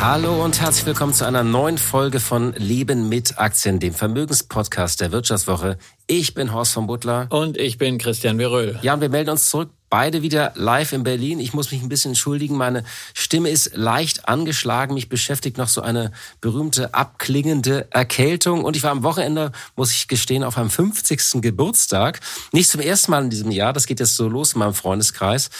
[0.00, 5.10] Hallo und herzlich willkommen zu einer neuen Folge von Leben mit Aktien, dem Vermögenspodcast der
[5.10, 5.78] Wirtschaftswoche.
[6.06, 7.26] Ich bin Horst von Butler.
[7.30, 8.78] Und ich bin Christian Veröhl.
[8.82, 9.70] Ja, und wir melden uns zurück.
[9.88, 11.40] Beide wieder live in Berlin.
[11.40, 12.56] Ich muss mich ein bisschen entschuldigen.
[12.56, 14.94] Meine Stimme ist leicht angeschlagen.
[14.94, 18.64] Mich beschäftigt noch so eine berühmte abklingende Erkältung.
[18.64, 21.40] Und ich war am Wochenende, muss ich gestehen, auf einem 50.
[21.40, 22.20] Geburtstag.
[22.52, 23.72] Nicht zum ersten Mal in diesem Jahr.
[23.72, 25.50] Das geht jetzt so los in meinem Freundeskreis.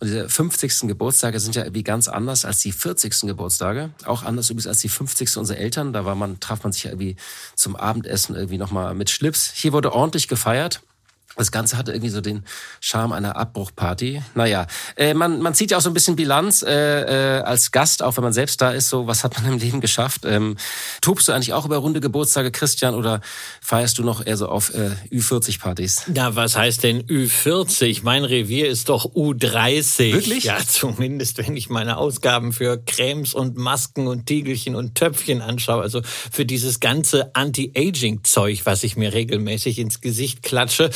[0.00, 0.88] Und diese 50.
[0.88, 3.20] Geburtstage sind ja irgendwie ganz anders als die 40.
[3.22, 3.90] Geburtstage.
[4.04, 5.36] Auch anders übrigens als die 50.
[5.36, 5.92] unserer Eltern.
[5.92, 7.16] Da war man, traf man sich ja irgendwie
[7.56, 9.50] zum Abendessen irgendwie nochmal mit Schlips.
[9.54, 10.82] Hier wurde ordentlich gefeiert.
[11.38, 12.44] Das Ganze hatte irgendwie so den
[12.80, 14.22] Charme einer Abbruchparty.
[14.34, 18.02] Naja, äh, man, man zieht ja auch so ein bisschen Bilanz äh, äh, als Gast,
[18.02, 18.88] auch wenn man selbst da ist.
[18.88, 20.22] So, was hat man im Leben geschafft?
[20.24, 20.56] Ähm,
[21.00, 23.20] tobst du eigentlich auch über runde Geburtstage, Christian, oder
[23.60, 26.04] feierst du noch eher so auf äh, Ü40-Partys?
[26.14, 28.00] Ja, was heißt denn Ü40?
[28.02, 30.12] Mein Revier ist doch U30.
[30.12, 30.44] Wirklich?
[30.44, 35.82] Ja, zumindest wenn ich meine Ausgaben für Cremes und Masken und Tiegelchen und Töpfchen anschaue.
[35.82, 40.90] Also für dieses ganze Anti-Aging-Zeug, was ich mir regelmäßig ins Gesicht klatsche.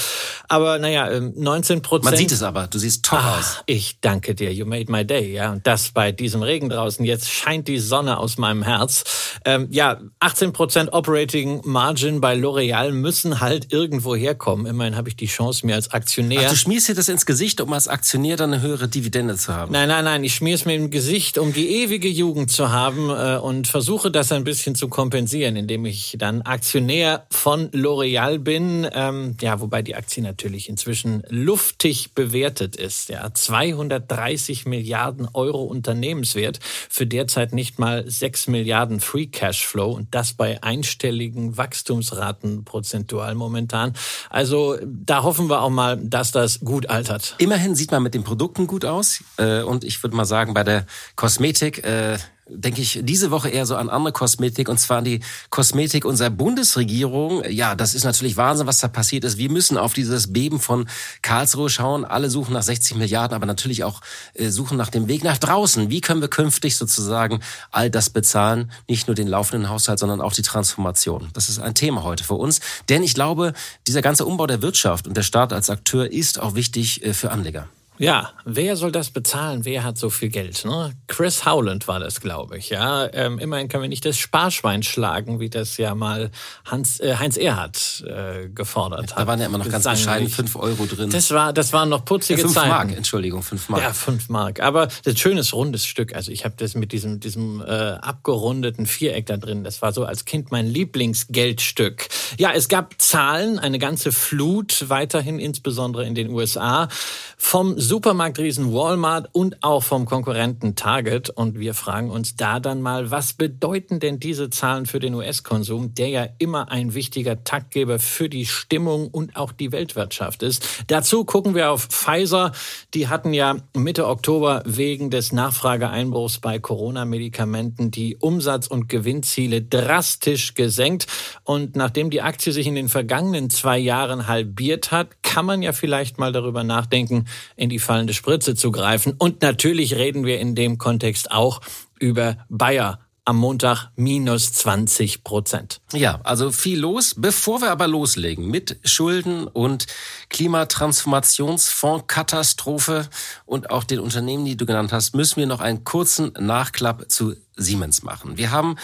[0.48, 2.04] Aber naja, 19 ähm, Prozent.
[2.04, 3.62] Man sieht es aber, du siehst toll Ach, aus.
[3.66, 5.32] Ich danke dir, you made my day.
[5.32, 7.04] Ja, und das bei diesem Regen draußen.
[7.04, 9.04] Jetzt scheint die Sonne aus meinem Herz.
[9.44, 14.66] Ähm, ja, 18 Prozent Operating Margin bei L'Oreal müssen halt irgendwo herkommen.
[14.66, 16.42] Immerhin habe ich die Chance, mir als Aktionär.
[16.46, 19.54] Ach, du schmierst dir das ins Gesicht, um als Aktionär dann eine höhere Dividende zu
[19.54, 19.72] haben.
[19.72, 23.10] Nein, nein, nein, ich schmier es mir im Gesicht, um die ewige Jugend zu haben
[23.10, 28.88] äh, und versuche das ein bisschen zu kompensieren, indem ich dann Aktionär von L'Oreal bin.
[28.92, 33.08] Ähm, ja, wobei die Aktie natürlich inzwischen luftig bewertet ist.
[33.08, 40.34] Ja, 230 Milliarden Euro Unternehmenswert für derzeit nicht mal 6 Milliarden Free Cashflow und das
[40.34, 43.94] bei einstelligen Wachstumsraten prozentual momentan.
[44.28, 47.34] Also da hoffen wir auch mal, dass das gut altert.
[47.38, 50.62] Immerhin sieht man mit den Produkten gut aus äh, und ich würde mal sagen, bei
[50.62, 50.84] der
[51.16, 52.18] Kosmetik äh,
[52.54, 55.20] denke ich diese Woche eher so an andere Kosmetik und zwar an die
[55.50, 57.42] Kosmetik unserer Bundesregierung.
[57.48, 59.38] Ja, das ist natürlich Wahnsinn, was da passiert ist.
[59.38, 60.88] Wir müssen auf dieses Beben von
[61.22, 62.04] Karlsruhe schauen.
[62.04, 64.00] Alle suchen nach 60 Milliarden, aber natürlich auch
[64.34, 65.90] äh, suchen nach dem Weg nach draußen.
[65.90, 67.40] Wie können wir künftig sozusagen
[67.70, 68.70] all das bezahlen?
[68.88, 71.28] Nicht nur den laufenden Haushalt, sondern auch die Transformation.
[71.32, 72.60] Das ist ein Thema heute für uns.
[72.88, 73.52] Denn ich glaube,
[73.86, 77.30] dieser ganze Umbau der Wirtschaft und der Staat als Akteur ist auch wichtig äh, für
[77.30, 77.68] Anleger.
[78.02, 79.64] Ja, wer soll das bezahlen?
[79.64, 80.64] Wer hat so viel Geld?
[80.64, 80.92] Ne?
[81.06, 82.70] Chris Howland war das, glaube ich.
[82.70, 86.30] Ja, ähm, immerhin können wir nicht das Sparschwein schlagen, wie das ja mal
[86.64, 89.26] Hans, äh, Heinz Erhardt äh, gefordert Da hat.
[89.26, 91.10] waren ja immer noch ganz bescheiden fünf Euro drin.
[91.10, 92.68] Das war, das waren noch putzige ja, fünf Zeiten.
[92.68, 93.82] Mark, Entschuldigung, fünf Mark.
[93.82, 94.60] Ja, fünf Mark.
[94.60, 96.14] Aber das schönes rundes Stück.
[96.14, 99.64] Also ich habe das mit diesem diesem äh, abgerundeten Viereck da drin.
[99.64, 102.08] Das war so als Kind mein Lieblingsgeldstück.
[102.38, 106.88] Ja, es gab Zahlen, eine ganze Flut, weiterhin insbesondere in den USA,
[107.36, 111.28] vom Supermarktriesen Walmart und auch vom Konkurrenten Target.
[111.28, 115.94] Und wir fragen uns da dann mal, was bedeuten denn diese Zahlen für den US-Konsum,
[115.94, 120.66] der ja immer ein wichtiger Taktgeber für die Stimmung und auch die Weltwirtschaft ist.
[120.86, 122.52] Dazu gucken wir auf Pfizer.
[122.94, 130.54] Die hatten ja Mitte Oktober wegen des Nachfrageeinbruchs bei Corona-Medikamenten die Umsatz- und Gewinnziele drastisch
[130.54, 131.08] gesenkt.
[131.44, 135.74] Und nachdem die Aktie sich in den vergangenen zwei Jahren halbiert hat, kann man ja
[135.74, 139.14] vielleicht mal darüber nachdenken, in die fallende Spritze zu greifen.
[139.18, 141.60] Und natürlich reden wir in dem Kontext auch
[141.98, 145.80] über Bayer am Montag minus 20 Prozent.
[145.92, 147.14] Ja, also viel los.
[147.16, 149.86] Bevor wir aber loslegen mit Schulden und
[150.28, 153.08] Klimatransformationsfondskatastrophe
[153.46, 157.36] und auch den Unternehmen, die du genannt hast, müssen wir noch einen kurzen Nachklapp zu
[157.56, 158.38] Siemens machen.
[158.38, 158.76] Wir haben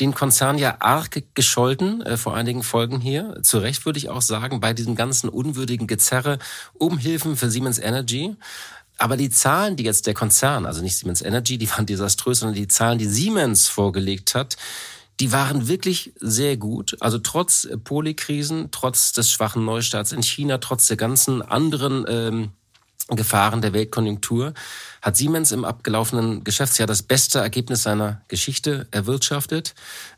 [0.00, 3.38] den Konzern ja arg gescholten, äh, vor einigen Folgen hier.
[3.42, 6.38] Zu Recht würde ich auch sagen, bei diesem ganzen unwürdigen Gezerre
[6.74, 8.36] um Hilfen für Siemens Energy.
[8.98, 12.56] Aber die Zahlen, die jetzt der Konzern, also nicht Siemens Energy, die waren desaströs, sondern
[12.56, 14.56] die Zahlen, die Siemens vorgelegt hat,
[15.20, 16.96] die waren wirklich sehr gut.
[17.00, 22.50] Also trotz Polikrisen, trotz des schwachen Neustarts in China, trotz der ganzen anderen ähm,
[23.08, 24.52] Gefahren der Weltkonjunktur
[25.06, 29.72] hat Siemens im abgelaufenen Geschäftsjahr das beste Ergebnis seiner Geschichte erwirtschaftet,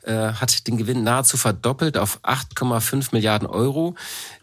[0.05, 3.97] äh, hat den Gewinn nahezu verdoppelt auf 8,5 Milliarden Euro.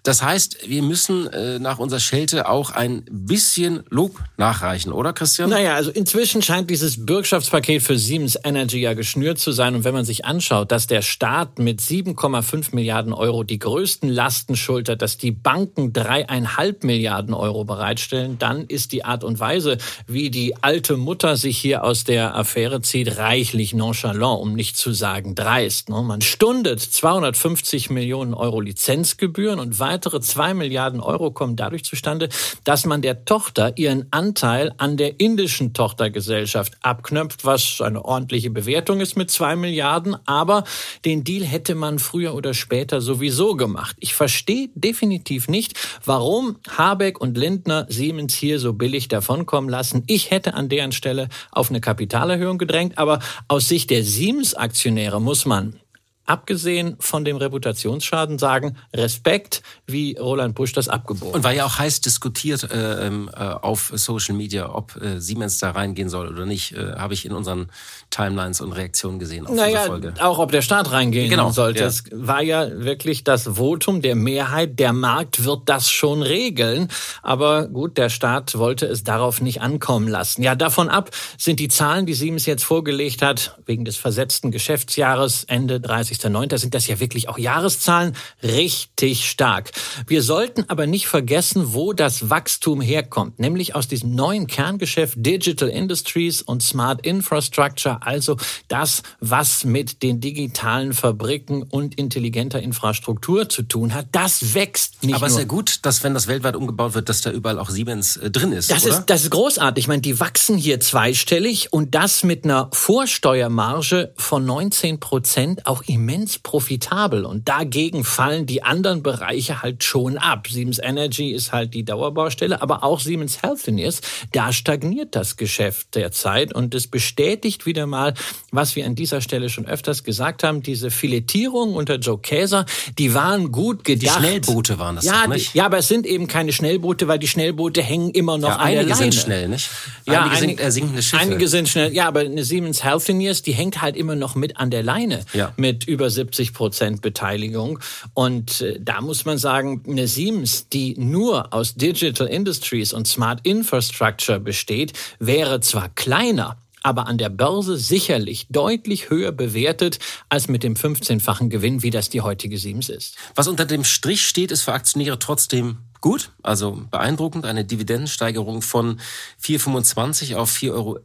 [0.04, 5.50] Das heißt, wir müssen äh, nach unserer Schelte auch ein bisschen Lob nachreichen, oder Christian?
[5.50, 9.74] Naja, also inzwischen scheint dieses Bürgschaftspaket für Siemens Energy ja geschnürt zu sein.
[9.74, 14.56] Und wenn man sich anschaut, dass der Staat mit 7,5 Milliarden Euro die größten Lasten
[14.56, 20.35] schultert, dass die Banken dreieinhalb Milliarden Euro bereitstellen, dann ist die Art und Weise, wie
[20.36, 25.34] die alte Mutter sich hier aus der Affäre zieht, reichlich nonchalant, um nicht zu sagen
[25.34, 25.88] dreist.
[25.88, 26.02] Ne?
[26.04, 32.28] Man stundet 250 Millionen Euro Lizenzgebühren und weitere zwei Milliarden Euro kommen dadurch zustande,
[32.66, 39.00] dass man der Tochter ihren Anteil an der indischen Tochtergesellschaft abknöpft, was eine ordentliche Bewertung
[39.00, 40.18] ist mit zwei Milliarden.
[40.26, 40.66] Aber
[41.06, 43.96] den Deal hätte man früher oder später sowieso gemacht.
[44.02, 50.04] Ich verstehe definitiv nicht, warum Habeck und Lindner Siemens hier so billig davonkommen lassen.
[50.08, 52.98] Ich hätte an deren Stelle auf eine Kapitalerhöhung gedrängt.
[52.98, 55.80] Aber aus Sicht der Siemens-Aktionäre muss man
[56.26, 61.36] abgesehen von dem Reputationsschaden sagen, Respekt, wie Roland Busch das abgebogen.
[61.36, 65.60] Und war ja auch heiß diskutiert äh, ähm, äh, auf Social Media, ob äh, Siemens
[65.60, 67.70] da reingehen soll oder nicht, äh, habe ich in unseren
[68.10, 70.14] Timelines und Reaktionen gesehen auf naja, diese Folge.
[70.20, 71.82] Auch ob der Staat reingehen genau, sollte.
[71.82, 71.88] Ja.
[71.88, 76.90] Es war ja wirklich das Votum der Mehrheit, der Markt wird das schon regeln.
[77.22, 80.44] Aber gut, der Staat wollte es darauf nicht ankommen lassen.
[80.44, 85.44] Ja, davon ab sind die Zahlen, die Siemens jetzt vorgelegt hat, wegen des versetzten Geschäftsjahres
[85.46, 86.58] Ende 30 30.09.
[86.58, 89.72] sind das ja wirklich auch Jahreszahlen richtig stark.
[90.08, 95.70] Wir sollten aber nicht vergessen, wo das Wachstum herkommt, nämlich aus diesem neuen Kerngeschäft Digital
[95.70, 103.64] Industries und Smart Infrastructure, also das, was mit den digitalen Fabriken und intelligenter Infrastruktur zu
[103.64, 104.08] tun hat.
[104.12, 107.22] Das wächst nicht Aber es ist ja gut, dass wenn das weltweit umgebaut wird, dass
[107.22, 108.72] da überall auch Siemens äh, drin ist.
[108.72, 109.00] Das oder?
[109.00, 109.84] ist das ist großartig.
[109.84, 115.84] Ich meine, die wachsen hier zweistellig und das mit einer Vorsteuermarge von 19 Prozent auch
[115.88, 120.48] im immens profitabel und dagegen fallen die anderen Bereiche halt schon ab.
[120.48, 126.54] Siemens Energy ist halt die Dauerbaustelle, aber auch Siemens Healthineers, da stagniert das Geschäft derzeit
[126.54, 128.14] und es bestätigt wieder mal,
[128.52, 132.66] was wir an dieser Stelle schon öfters gesagt haben, diese Filetierung unter Joe Käser,
[133.00, 134.18] die waren gut gedacht.
[134.18, 135.54] Die Schnellboote waren das ja, nicht?
[135.54, 138.56] Die, ja, aber es sind eben keine Schnellboote, weil die Schnellboote hängen immer noch ja,
[138.58, 138.94] an der Leine.
[138.94, 139.70] Einige sind schnell, nicht?
[140.06, 141.22] Ja, einige, einige sind äh, sinkende Schiffe.
[141.24, 144.70] Einige sind schnell, ja, aber eine Siemens Healthineers, die hängt halt immer noch mit an
[144.70, 145.52] der Leine ja.
[145.58, 147.80] mit über 70 Prozent Beteiligung.
[148.14, 153.40] Und äh, da muss man sagen, eine Siemens, die nur aus Digital Industries und Smart
[153.44, 160.00] Infrastructure besteht, wäre zwar kleiner, aber an der Börse sicherlich deutlich höher bewertet
[160.30, 163.16] als mit dem 15-fachen Gewinn, wie das die heutige Siemens ist.
[163.34, 169.00] Was unter dem Strich steht, ist für Aktionäre trotzdem gut, also beeindruckend, eine Dividendensteigerung von
[169.42, 171.00] 4,25 auf 4,70 Euro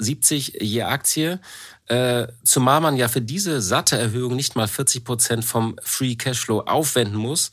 [0.61, 1.41] je Aktie.
[1.91, 6.61] Äh, zumal man ja für diese satte Erhöhung nicht mal 40 Prozent vom Free Cashflow
[6.61, 7.51] aufwenden muss.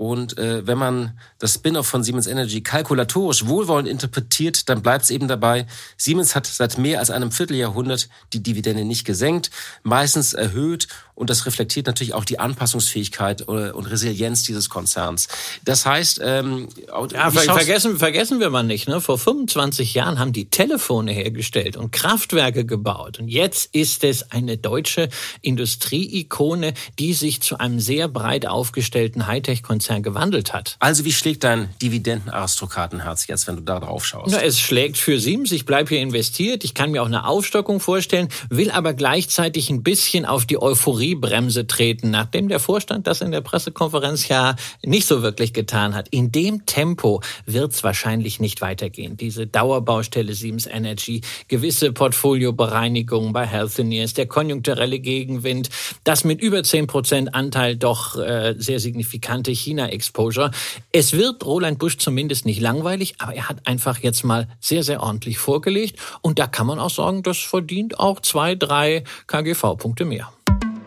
[0.00, 5.10] Und äh, wenn man das Spin-off von Siemens Energy kalkulatorisch wohlwollend interpretiert, dann bleibt es
[5.10, 5.66] eben dabei,
[5.98, 9.50] Siemens hat seit mehr als einem Vierteljahrhundert die Dividende nicht gesenkt,
[9.82, 15.28] meistens erhöht und das reflektiert natürlich auch die Anpassungsfähigkeit äh, und Resilienz dieses Konzerns.
[15.66, 16.70] Das heißt, ähm,
[17.12, 19.02] ja, ver vergessen, vergessen wir mal nicht, ne?
[19.02, 24.56] vor 25 Jahren haben die Telefone hergestellt und Kraftwerke gebaut und jetzt ist es eine
[24.56, 25.10] deutsche
[25.42, 30.76] Industrieikone, die sich zu einem sehr breit aufgestellten Hightech-Konzern gewandelt hat.
[30.78, 34.32] Also wie schlägt dein Dividendenaristokratenherz jetzt, wenn du da drauf schaust?
[34.32, 35.50] Na, es schlägt für Siemens.
[35.50, 36.62] Ich bleibe hier investiert.
[36.62, 41.16] Ich kann mir auch eine Aufstockung vorstellen, will aber gleichzeitig ein bisschen auf die Euphorie
[41.16, 44.54] Bremse treten, nachdem der Vorstand das in der Pressekonferenz ja
[44.84, 46.08] nicht so wirklich getan hat.
[46.10, 49.16] In dem Tempo wird es wahrscheinlich nicht weitergehen.
[49.16, 55.70] Diese Dauerbaustelle Siemens Energy, gewisse Portfoliobereinigung bei Healthineers, der konjunkturelle Gegenwind,
[56.04, 60.50] das mit über 10 Prozent Anteil doch äh, sehr signifikante China-Exposure.
[60.92, 65.02] Es wird Roland Busch zumindest nicht langweilig, aber er hat einfach jetzt mal sehr, sehr
[65.02, 65.98] ordentlich vorgelegt.
[66.20, 70.32] Und da kann man auch sagen, das verdient auch zwei, drei KGV-Punkte mehr.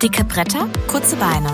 [0.01, 1.51] Dicke Bretter, kurze Beine.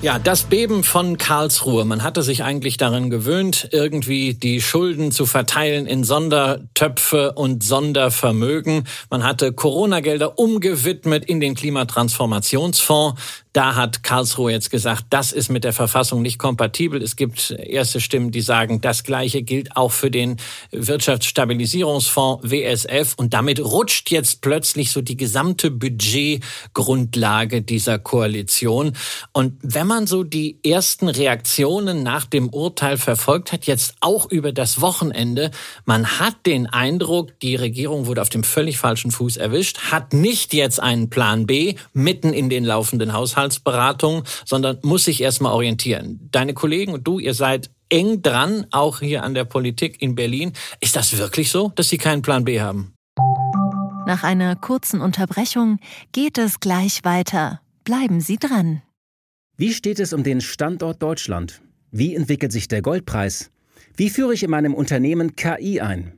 [0.00, 1.84] Ja, das Beben von Karlsruhe.
[1.84, 8.84] Man hatte sich eigentlich daran gewöhnt, irgendwie die Schulden zu verteilen in Sondertöpfe und Sondervermögen.
[9.10, 13.20] Man hatte Corona-Gelder umgewidmet in den Klimatransformationsfonds.
[13.52, 17.02] Da hat Karlsruhe jetzt gesagt, das ist mit der Verfassung nicht kompatibel.
[17.02, 20.36] Es gibt erste Stimmen, die sagen, das Gleiche gilt auch für den
[20.70, 23.14] Wirtschaftsstabilisierungsfonds WSF.
[23.16, 28.92] Und damit rutscht jetzt plötzlich so die gesamte Budgetgrundlage dieser Koalition.
[29.32, 34.52] Und wenn man so die ersten Reaktionen nach dem Urteil verfolgt hat, jetzt auch über
[34.52, 35.50] das Wochenende,
[35.84, 40.52] man hat den Eindruck, die Regierung wurde auf dem völlig falschen Fuß erwischt, hat nicht
[40.52, 46.28] jetzt einen Plan B mitten in den laufenden Haushaltsberatungen, sondern muss sich erstmal orientieren.
[46.32, 50.52] Deine Kollegen und du, ihr seid eng dran, auch hier an der Politik in Berlin.
[50.80, 52.94] Ist das wirklich so, dass Sie keinen Plan B haben?
[54.06, 55.78] Nach einer kurzen Unterbrechung
[56.12, 57.60] geht es gleich weiter.
[57.84, 58.82] Bleiben Sie dran.
[59.56, 61.60] Wie steht es um den Standort Deutschland?
[61.90, 63.50] Wie entwickelt sich der Goldpreis?
[63.96, 66.17] Wie führe ich in meinem Unternehmen KI ein?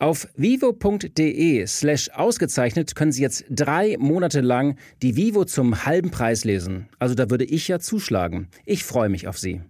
[0.00, 6.44] Auf vivo.de slash ausgezeichnet können Sie jetzt drei Monate lang die Vivo zum halben Preis
[6.44, 6.88] lesen.
[6.98, 8.48] Also da würde ich ja zuschlagen.
[8.64, 9.60] Ich freue mich auf Sie.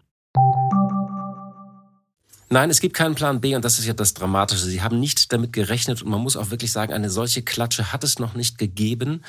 [2.49, 4.66] Nein, es gibt keinen Plan B und das ist ja das Dramatische.
[4.66, 8.04] Sie haben nicht damit gerechnet und man muss auch wirklich sagen, eine solche Klatsche hat
[8.04, 9.22] es noch nicht gegeben.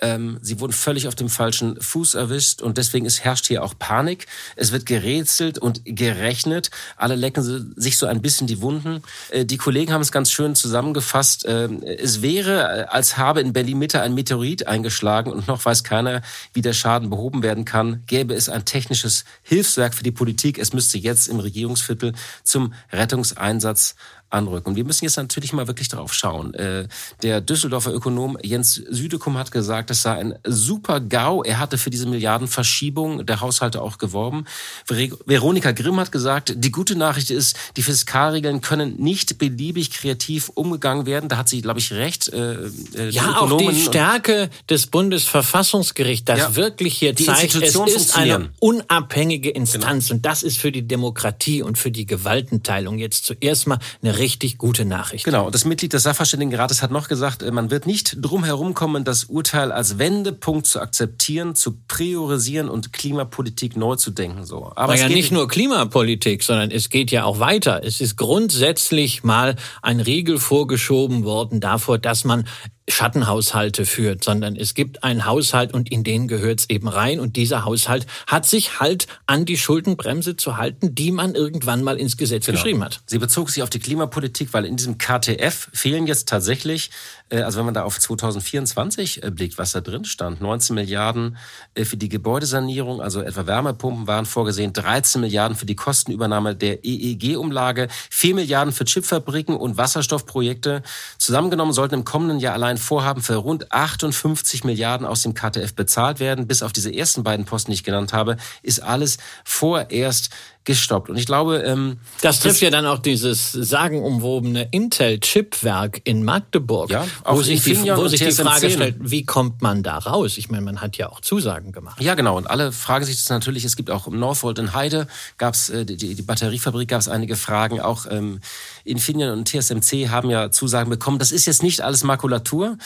[0.00, 3.74] Ähm, sie wurden völlig auf dem falschen Fuß erwischt und deswegen ist, herrscht hier auch
[3.78, 4.26] Panik.
[4.56, 6.70] Es wird gerätselt und gerechnet.
[6.96, 9.02] Alle lecken sich so ein bisschen die Wunden.
[9.30, 11.44] Äh, die Kollegen haben es ganz schön zusammengefasst.
[11.44, 16.22] Äh, es wäre, äh, als habe in Berlin-Mitte ein Meteorit eingeschlagen und noch weiß keiner,
[16.52, 18.02] wie der Schaden behoben werden kann.
[18.06, 20.58] Gäbe es ein technisches Hilfswerk für die Politik.
[20.58, 22.12] Es müsste jetzt im Regierungsviertel
[22.44, 23.96] zum Rettungseinsatz
[24.30, 24.70] anrücken.
[24.70, 26.54] Und wir müssen jetzt natürlich mal wirklich darauf schauen.
[26.54, 26.88] Äh,
[27.22, 31.42] der Düsseldorfer Ökonom Jens Südekum hat gesagt, es sei ein super GAU.
[31.42, 34.44] Er hatte für diese Milliardenverschiebung der Haushalte auch geworben.
[34.86, 41.06] Veronika Grimm hat gesagt, die gute Nachricht ist, die Fiskalregeln können nicht beliebig kreativ umgegangen
[41.06, 41.28] werden.
[41.28, 42.28] Da hat sie, glaube ich, recht.
[42.28, 48.16] Äh, äh ja, auch die Stärke des Bundesverfassungsgerichts, das ja, wirklich hier zeigt, es ist
[48.16, 50.08] eine unabhängige Instanz.
[50.08, 50.16] Genau.
[50.16, 54.58] Und das ist für die Demokratie und für die Gewaltenteilung jetzt zuerst mal eine richtig
[54.58, 55.24] gute Nachricht.
[55.24, 58.74] Genau, und das Mitglied des Sachverständigenrates hat noch gesagt, äh, man wird nicht drum herum
[58.74, 64.44] kommen, das Urteil als Wendepunkt zu akzeptieren, zu priorisieren und Klimapolitik neu zu denken.
[64.44, 64.72] So.
[64.76, 67.82] Aber naja, nicht nur Klimapolitik, sondern es geht ja auch weiter.
[67.84, 72.46] Es ist grundsätzlich mal ein Riegel vorgeschoben worden davor, dass man
[72.88, 77.20] Schattenhaushalte führt, sondern es gibt einen Haushalt und in den gehört es eben rein.
[77.20, 81.98] Und dieser Haushalt hat sich halt an die Schuldenbremse zu halten, die man irgendwann mal
[81.98, 82.56] ins Gesetz genau.
[82.56, 83.00] geschrieben hat.
[83.06, 86.90] Sie bezog sich auf die Klimapolitik, weil in diesem KTF fehlen jetzt tatsächlich,
[87.30, 91.36] also wenn man da auf 2024 äh, blickt, was da drin stand, 19 Milliarden
[91.74, 96.84] äh, für die Gebäudesanierung, also etwa Wärmepumpen waren vorgesehen, 13 Milliarden für die Kostenübernahme der
[96.84, 100.82] EEG-Umlage, 4 Milliarden für Chipfabriken und Wasserstoffprojekte.
[101.18, 106.20] Zusammengenommen sollten im kommenden Jahr allein Vorhaben für rund 58 Milliarden aus dem KTF bezahlt
[106.20, 106.46] werden.
[106.46, 110.30] Bis auf diese ersten beiden Posten, die ich genannt habe, ist alles vorerst
[110.68, 111.08] gestoppt.
[111.08, 116.90] Und ich glaube, ähm, das trifft das, ja dann auch dieses sagenumwobene Intel-Chipwerk in Magdeburg,
[116.90, 120.36] ja, wo sich die, wo sich die Frage stellt, wie kommt man da raus?
[120.36, 122.02] Ich meine, man hat ja auch Zusagen gemacht.
[122.02, 122.36] Ja, genau.
[122.36, 123.64] Und alle fragen sich das natürlich.
[123.64, 125.08] Es gibt auch im Northvolt in Heide
[125.38, 127.80] gab es äh, die, die Batteriefabrik gab es einige Fragen.
[127.80, 128.40] Auch ähm,
[128.88, 131.18] Infineon und TSMC haben ja Zusagen bekommen.
[131.18, 132.78] Das ist jetzt nicht alles Makulatur.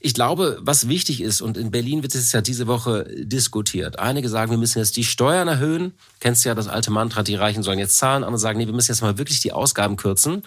[0.00, 3.98] Ich glaube, was wichtig ist und in Berlin wird es ja diese Woche diskutiert.
[3.98, 5.92] Einige sagen, wir müssen jetzt die Steuern erhöhen.
[6.20, 8.24] Kennst du ja das alte Mantra, die Reichen sollen jetzt zahlen.
[8.24, 10.42] Andere sagen, nee, wir müssen jetzt mal wirklich die Ausgaben kürzen.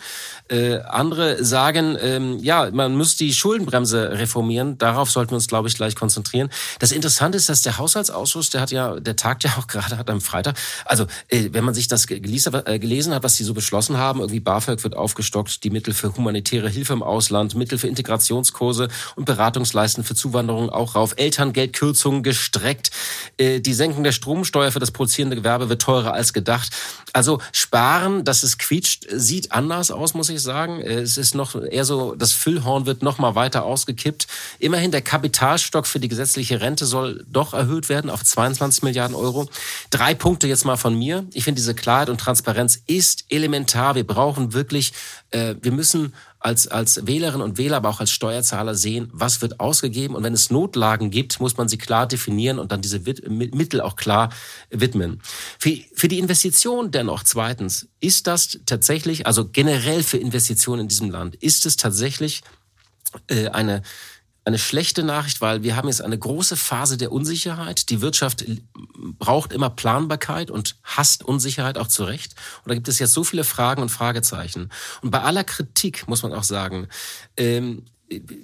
[0.49, 4.77] Äh, andere sagen, ähm, ja, man muss die Schuldenbremse reformieren.
[4.77, 6.49] Darauf sollten wir uns, glaube ich, gleich konzentrieren.
[6.79, 10.09] Das Interessante ist, dass der Haushaltsausschuss, der hat ja, der tagt ja auch gerade hat
[10.09, 10.57] am Freitag.
[10.85, 14.19] Also, äh, wenn man sich das gelesen, äh, gelesen hat, was die so beschlossen haben,
[14.19, 19.25] irgendwie BAföG wird aufgestockt, die Mittel für humanitäre Hilfe im Ausland, Mittel für Integrationskurse und
[19.25, 22.89] Beratungsleisten für Zuwanderung auch rauf, Elterngeldkürzungen gestreckt,
[23.37, 26.71] äh, die Senkung der Stromsteuer für das produzierende Gewerbe wird teurer als gedacht.
[27.13, 30.81] Also sparen, dass es quietscht, sieht anders aus, muss ich sagen.
[30.81, 34.27] Es ist noch eher so, das Füllhorn wird noch mal weiter ausgekippt.
[34.57, 39.47] Immerhin der Kapitalstock für die gesetzliche Rente soll doch erhöht werden auf 22 Milliarden Euro.
[39.91, 41.25] Drei Punkte jetzt mal von mir.
[41.33, 43.93] Ich finde, diese Klarheit und Transparenz ist elementar.
[43.93, 44.93] Wir brauchen wirklich,
[45.29, 49.61] äh, wir müssen als, als Wählerinnen und Wähler, aber auch als Steuerzahler sehen, was wird
[49.61, 50.13] ausgegeben.
[50.13, 53.95] Und wenn es Notlagen gibt, muss man sie klar definieren und dann diese Mittel auch
[53.95, 54.29] klar
[54.69, 55.21] widmen.
[55.57, 61.09] Für, für die Investition dennoch, zweitens, ist das tatsächlich, also generell für Investitionen in diesem
[61.09, 62.41] Land, ist es tatsächlich
[63.27, 63.81] äh, eine
[64.45, 67.89] eine schlechte Nachricht, weil wir haben jetzt eine große Phase der Unsicherheit.
[67.89, 68.45] Die Wirtschaft
[69.17, 72.35] braucht immer Planbarkeit und hasst Unsicherheit auch zu Recht.
[72.63, 74.69] Und da gibt es jetzt so viele Fragen und Fragezeichen.
[75.01, 76.89] Und bei aller Kritik muss man auch sagen,
[77.37, 77.85] ähm,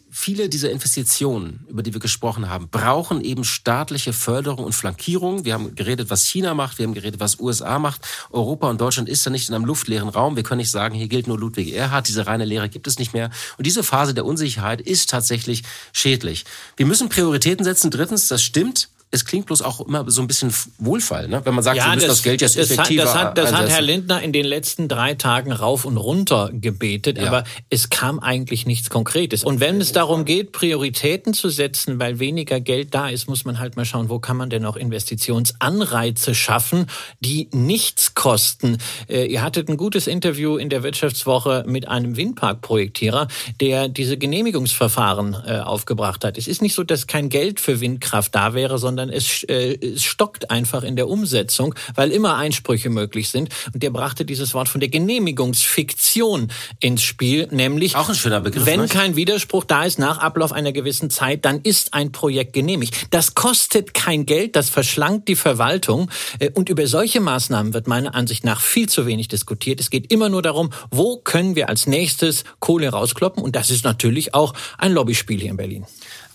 [0.09, 5.45] viele dieser Investitionen, über die wir gesprochen haben, brauchen eben staatliche Förderung und Flankierung.
[5.45, 8.07] Wir haben geredet, was China macht, wir haben geredet, was USA macht.
[8.31, 10.35] Europa und Deutschland ist ja nicht in einem luftleeren Raum.
[10.35, 13.13] Wir können nicht sagen, hier gilt nur Ludwig Erhard, diese reine Lehre gibt es nicht
[13.13, 13.29] mehr.
[13.57, 16.45] Und diese Phase der Unsicherheit ist tatsächlich schädlich.
[16.77, 17.91] Wir müssen Prioritäten setzen.
[17.91, 21.41] Drittens, das stimmt es klingt bloß auch immer so ein bisschen wohlfall, ne?
[21.43, 23.53] wenn man sagt, ja, wir müssen das, das Geld jetzt das effektiver hat, das, hat,
[23.53, 27.25] das hat Herr Lindner in den letzten drei Tagen rauf und runter gebetet, ja.
[27.25, 29.43] aber es kam eigentlich nichts Konkretes.
[29.43, 33.57] Und wenn es darum geht, Prioritäten zu setzen, weil weniger Geld da ist, muss man
[33.57, 36.85] halt mal schauen, wo kann man denn auch Investitionsanreize schaffen,
[37.19, 38.77] die nichts kosten.
[39.07, 43.27] Äh, ihr hattet ein gutes Interview in der Wirtschaftswoche mit einem Windparkprojektierer,
[43.59, 46.37] der diese Genehmigungsverfahren äh, aufgebracht hat.
[46.37, 49.77] Es ist nicht so, dass kein Geld für Windkraft da wäre, sondern sondern es, äh,
[49.81, 53.49] es stockt einfach in der Umsetzung, weil immer Einsprüche möglich sind.
[53.73, 56.51] Und der brachte dieses Wort von der Genehmigungsfiktion
[56.81, 58.93] ins Spiel, nämlich auch ein schöner Begriff, wenn nicht?
[58.93, 63.07] kein Widerspruch da ist nach Ablauf einer gewissen Zeit, dann ist ein Projekt genehmigt.
[63.11, 68.15] Das kostet kein Geld, das verschlankt die Verwaltung äh, und über solche Maßnahmen wird meiner
[68.15, 69.79] Ansicht nach viel zu wenig diskutiert.
[69.79, 73.85] Es geht immer nur darum, wo können wir als nächstes Kohle rauskloppen und das ist
[73.85, 75.85] natürlich auch ein Lobbyspiel hier in Berlin.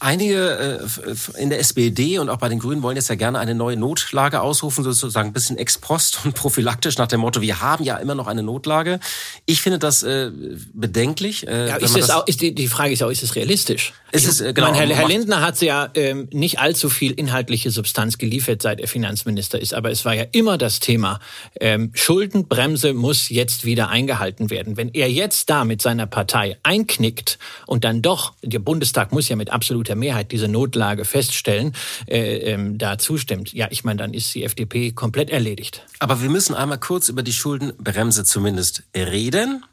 [0.04, 3.54] Einige äh, in der SPD und auch bei den Grünen wollen jetzt ja gerne eine
[3.54, 7.82] neue Notlage ausrufen, sozusagen ein bisschen ex post und prophylaktisch nach dem Motto, wir haben
[7.84, 9.00] ja immer noch eine Notlage.
[9.46, 10.30] Ich finde das äh,
[10.74, 11.48] bedenklich.
[11.48, 13.94] Äh, ja, ist es auch, ist die, die Frage ist auch, ist es realistisch?
[14.12, 17.70] Ist es, äh, genau, meine, Herr, Herr Lindner hat ja ähm, nicht allzu viel inhaltliche
[17.70, 21.18] Substanz geliefert, seit er Finanzminister ist, aber es war ja immer das Thema,
[21.60, 24.76] ähm, Schuldenbremse muss jetzt wieder eingehalten werden.
[24.76, 29.36] Wenn er jetzt da mit seiner Partei einknickt und dann doch, der Bundestag muss ja
[29.36, 31.72] mit absoluter der Mehrheit diese Notlage feststellen,
[32.06, 35.86] äh, ähm, da zustimmt, ja, ich meine, dann ist die FDP komplett erledigt.
[36.00, 39.64] Aber wir müssen einmal kurz über die Schuldenbremse zumindest reden.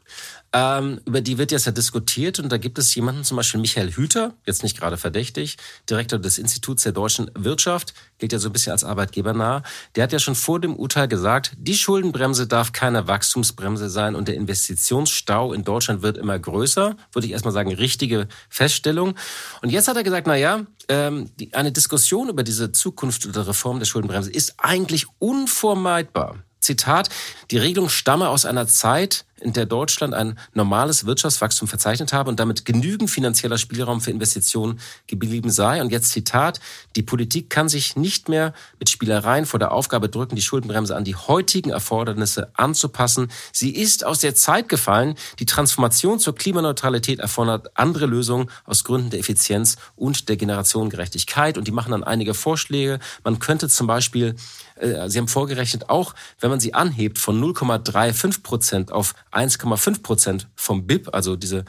[0.54, 3.92] Ähm, über die wird jetzt ja diskutiert und da gibt es jemanden, zum Beispiel Michael
[3.92, 5.56] Hüter, jetzt nicht gerade verdächtig,
[5.88, 9.62] Direktor des Instituts der deutschen Wirtschaft, gilt ja so ein bisschen als Arbeitgeber nah.
[9.96, 14.28] Der hat ja schon vor dem Urteil gesagt, die Schuldenbremse darf keine Wachstumsbremse sein und
[14.28, 16.96] der Investitionsstau in Deutschland wird immer größer.
[17.12, 19.14] Würde ich erstmal sagen, richtige Feststellung.
[19.62, 23.46] Und jetzt hat er gesagt, na ja, ähm, die, eine Diskussion über diese Zukunft oder
[23.46, 26.44] Reform der Schuldenbremse ist eigentlich unvermeidbar.
[26.62, 27.10] Zitat,
[27.50, 32.38] die Regelung stamme aus einer Zeit, in der Deutschland ein normales Wirtschaftswachstum verzeichnet habe und
[32.40, 35.80] damit genügend finanzieller Spielraum für Investitionen geblieben sei.
[35.80, 36.60] Und jetzt Zitat,
[36.96, 41.04] die Politik kann sich nicht mehr mit Spielereien vor der Aufgabe drücken, die Schuldenbremse an
[41.04, 43.30] die heutigen Erfordernisse anzupassen.
[43.52, 45.16] Sie ist aus der Zeit gefallen.
[45.38, 51.58] Die Transformation zur Klimaneutralität erfordert andere Lösungen aus Gründen der Effizienz und der Generationengerechtigkeit.
[51.58, 53.00] Und die machen dann einige Vorschläge.
[53.24, 54.36] Man könnte zum Beispiel
[54.82, 60.48] äh, Sie haben vorgerechnet, auch wenn man sie anhebt von 0,35 Prozent auf 1,5 Prozent
[60.54, 61.64] vom BIP, also diese,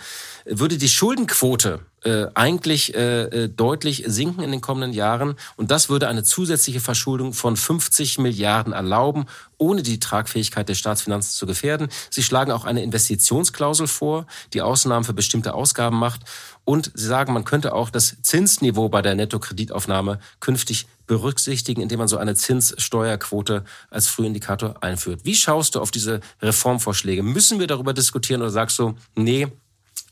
[0.45, 5.35] würde die Schuldenquote äh, eigentlich äh, äh, deutlich sinken in den kommenden Jahren.
[5.55, 9.25] Und das würde eine zusätzliche Verschuldung von 50 Milliarden erlauben,
[9.57, 11.87] ohne die Tragfähigkeit der Staatsfinanzen zu gefährden.
[12.09, 16.21] Sie schlagen auch eine Investitionsklausel vor, die Ausnahmen für bestimmte Ausgaben macht.
[16.65, 22.07] Und sie sagen, man könnte auch das Zinsniveau bei der Nettokreditaufnahme künftig berücksichtigen, indem man
[22.07, 25.21] so eine Zinssteuerquote als Frühindikator einführt.
[25.23, 27.23] Wie schaust du auf diese Reformvorschläge?
[27.23, 29.47] Müssen wir darüber diskutieren oder sagst du, nee,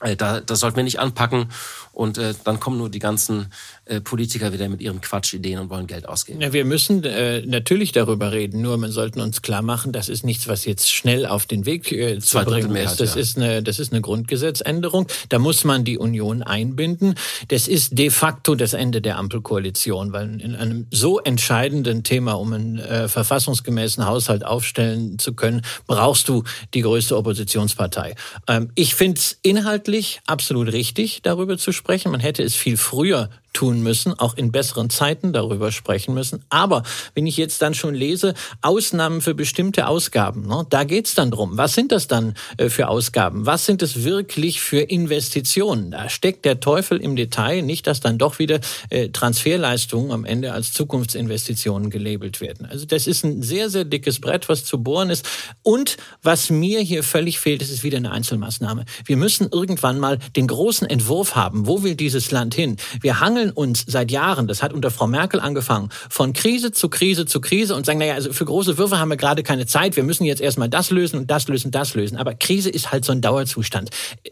[0.01, 1.49] äh, da, das sollten wir nicht anpacken.
[1.93, 3.51] Und äh, dann kommen nur die ganzen
[3.99, 6.41] Politiker wieder mit ihren Quatschideen und wollen Geld ausgeben.
[6.41, 10.23] Ja, wir müssen äh, natürlich darüber reden, nur man sollten uns klar machen, das ist
[10.23, 12.99] nichts, was jetzt schnell auf den Weg äh, zu bringen ist.
[12.99, 13.21] Das, ja.
[13.21, 15.07] ist eine, das ist eine Grundgesetzänderung.
[15.29, 17.15] Da muss man die Union einbinden.
[17.49, 22.53] Das ist de facto das Ende der Ampelkoalition, weil in einem so entscheidenden Thema, um
[22.53, 28.15] einen äh, verfassungsgemäßen Haushalt aufstellen zu können, brauchst du die größte Oppositionspartei.
[28.47, 32.11] Ähm, ich finde es inhaltlich absolut richtig, darüber zu sprechen.
[32.11, 36.43] Man hätte es viel früher tun müssen, auch in besseren Zeiten darüber sprechen müssen.
[36.49, 36.83] Aber
[37.15, 41.57] wenn ich jetzt dann schon lese, Ausnahmen für bestimmte Ausgaben, ne, da geht's dann drum.
[41.57, 43.45] Was sind das dann äh, für Ausgaben?
[43.45, 45.91] Was sind es wirklich für Investitionen?
[45.91, 48.59] Da steckt der Teufel im Detail, nicht, dass dann doch wieder
[48.89, 52.65] äh, Transferleistungen am Ende als Zukunftsinvestitionen gelabelt werden.
[52.65, 55.27] Also das ist ein sehr, sehr dickes Brett, was zu bohren ist.
[55.63, 58.85] Und was mir hier völlig fehlt, ist wieder eine Einzelmaßnahme.
[59.05, 61.67] Wir müssen irgendwann mal den großen Entwurf haben.
[61.67, 62.77] Wo will dieses Land hin?
[63.01, 66.89] Wir hangeln hangeln uns seit Jahren, das hat unter Frau Merkel angefangen, von Krise zu
[66.89, 69.95] Krise zu Krise und sagen, naja, also für große Würfe haben wir gerade keine Zeit,
[69.95, 72.17] wir müssen jetzt erstmal das lösen und das lösen, das lösen.
[72.17, 73.89] Aber Krise ist halt so ein Dauerzustand.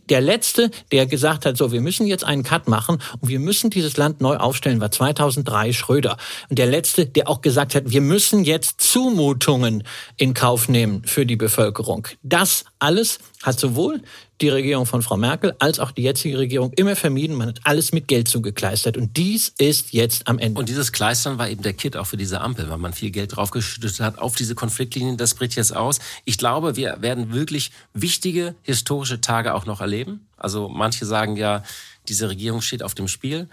[0.10, 3.69] Der Letzte, der gesagt hat, so, wir müssen jetzt einen Cut machen und wir müssen
[3.69, 6.17] dieses Land neu aufstellen, war 2003 Schröder.
[6.50, 9.84] Und der Letzte, der auch gesagt hat, wir müssen jetzt Zumutungen
[10.17, 12.08] in Kauf nehmen für die Bevölkerung.
[12.22, 14.02] Das alles hat sowohl
[14.41, 17.36] die Regierung von Frau Merkel als auch die jetzige Regierung immer vermieden.
[17.36, 18.95] Man hat alles mit Geld zugekleistert.
[18.95, 20.60] Und dies ist jetzt am Ende.
[20.60, 23.36] Und dieses Kleistern war eben der Kit auch für diese Ampel, weil man viel Geld
[23.36, 25.17] draufgeschüttet hat auf diese Konfliktlinien.
[25.17, 25.99] Das bricht jetzt aus.
[26.23, 30.28] Ich glaube, wir werden wirklich wichtige historische Tage auch noch erleben.
[30.38, 31.63] Also manche sagen ja,
[32.08, 33.49] diese Regierung steht auf dem Spiel.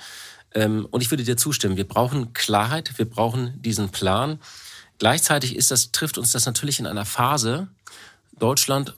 [0.54, 1.76] Ähm, und ich würde dir zustimmen.
[1.76, 2.96] Wir brauchen Klarheit.
[2.96, 4.38] Wir brauchen diesen Plan.
[4.98, 7.68] Gleichzeitig ist das, trifft uns das natürlich in einer Phase.
[8.38, 8.94] Deutschland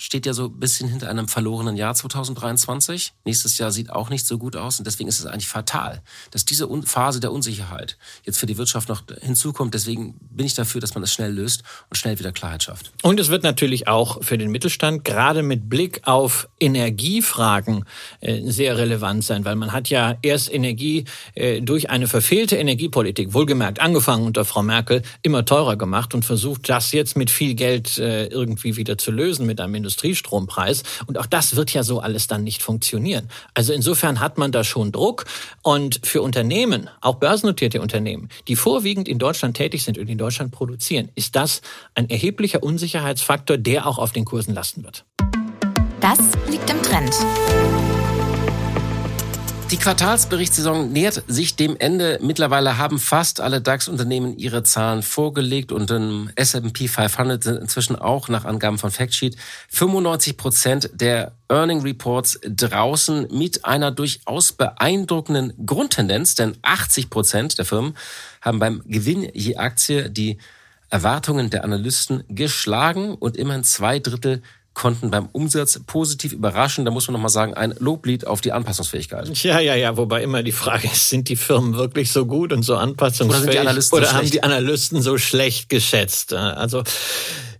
[0.00, 3.12] steht ja so ein bisschen hinter einem verlorenen Jahr 2023.
[3.26, 6.46] Nächstes Jahr sieht auch nicht so gut aus und deswegen ist es eigentlich fatal, dass
[6.46, 9.74] diese Phase der Unsicherheit jetzt für die Wirtschaft noch hinzukommt.
[9.74, 12.92] Deswegen bin ich dafür, dass man es schnell löst und schnell wieder Klarheit schafft.
[13.02, 17.84] Und es wird natürlich auch für den Mittelstand gerade mit Blick auf Energiefragen
[18.20, 23.34] äh, sehr relevant sein, weil man hat ja erst Energie äh, durch eine verfehlte Energiepolitik,
[23.34, 27.98] wohlgemerkt angefangen unter Frau Merkel, immer teurer gemacht und versucht, das jetzt mit viel Geld
[27.98, 30.84] äh, irgendwie wieder zu lösen mit einem Industriestrompreis.
[31.06, 33.28] Und auch das wird ja so alles dann nicht funktionieren.
[33.54, 35.24] Also insofern hat man da schon Druck.
[35.62, 40.52] Und für Unternehmen, auch börsennotierte Unternehmen, die vorwiegend in Deutschland tätig sind und in Deutschland
[40.52, 41.60] produzieren, ist das
[41.94, 45.04] ein erheblicher Unsicherheitsfaktor, der auch auf den Kursen lasten wird.
[46.00, 47.12] Das liegt im Trend.
[49.70, 52.18] Die Quartalsberichtssaison nähert sich dem Ende.
[52.20, 58.28] Mittlerweile haben fast alle DAX-Unternehmen ihre Zahlen vorgelegt und im S&P 500 sind inzwischen auch
[58.28, 59.36] nach Angaben von Factsheet
[59.68, 67.64] 95 Prozent der Earning Reports draußen mit einer durchaus beeindruckenden Grundtendenz, denn 80 Prozent der
[67.64, 67.96] Firmen
[68.40, 70.38] haben beim Gewinn je Aktie die
[70.88, 74.42] Erwartungen der Analysten geschlagen und immerhin zwei Drittel
[74.74, 76.84] konnten beim Umsatz positiv überraschen.
[76.84, 79.28] Da muss man nochmal sagen, ein Loblied auf die Anpassungsfähigkeit.
[79.42, 79.96] Ja, ja, ja.
[79.96, 83.28] Wobei immer die Frage ist, sind die Firmen wirklich so gut und so anpassungsfähig?
[83.28, 86.32] Oder, sind die Analysten oder so haben die Analysten so schlecht geschätzt?
[86.32, 86.84] Also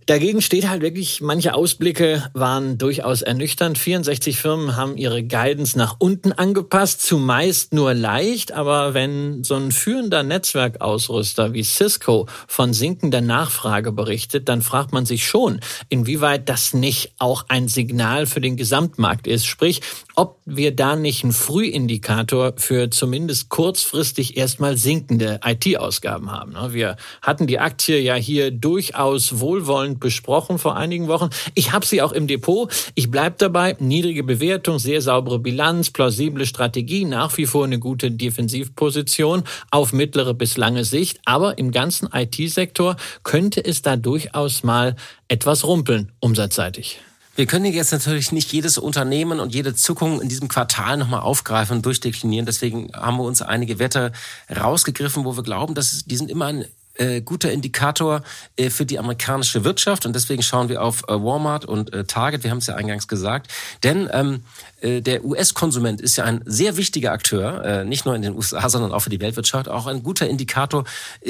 [0.07, 3.77] Dagegen steht halt wirklich, manche Ausblicke waren durchaus ernüchternd.
[3.77, 8.51] 64 Firmen haben ihre Guidance nach unten angepasst, zumeist nur leicht.
[8.51, 15.05] Aber wenn so ein führender Netzwerkausrüster wie Cisco von sinkender Nachfrage berichtet, dann fragt man
[15.05, 15.59] sich schon,
[15.89, 19.45] inwieweit das nicht auch ein Signal für den Gesamtmarkt ist.
[19.45, 19.81] Sprich,
[20.15, 26.53] ob wir da nicht einen Frühindikator für zumindest kurzfristig erstmal sinkende IT-Ausgaben haben.
[26.53, 26.73] Ne?
[26.73, 31.29] Wir hatten die Aktie ja hier durchaus wohlwollend besprochen vor einigen Wochen.
[31.55, 32.71] Ich habe sie auch im Depot.
[32.95, 33.75] Ich bleib dabei.
[33.79, 40.33] Niedrige Bewertung, sehr saubere Bilanz, plausible Strategie, nach wie vor eine gute Defensivposition auf mittlere
[40.33, 41.19] bis lange Sicht.
[41.25, 44.95] Aber im ganzen IT-Sektor könnte es da durchaus mal
[45.27, 46.99] etwas rumpeln, umsatzseitig.
[47.35, 51.77] Wir können jetzt natürlich nicht jedes Unternehmen und jede Zuckung in diesem Quartal nochmal aufgreifen
[51.77, 52.45] und durchdeklinieren.
[52.45, 54.11] Deswegen haben wir uns einige Werte
[54.53, 58.23] rausgegriffen, wo wir glauben, dass die sind immer ein äh, guter Indikator
[58.57, 60.05] äh, für die amerikanische Wirtschaft.
[60.05, 63.07] Und deswegen schauen wir auf äh, Walmart und äh, Target, wir haben es ja eingangs
[63.07, 63.51] gesagt,
[63.83, 64.43] denn ähm,
[64.81, 68.69] äh, der US-Konsument ist ja ein sehr wichtiger Akteur, äh, nicht nur in den USA,
[68.69, 70.83] sondern auch für die Weltwirtschaft, auch ein guter Indikator,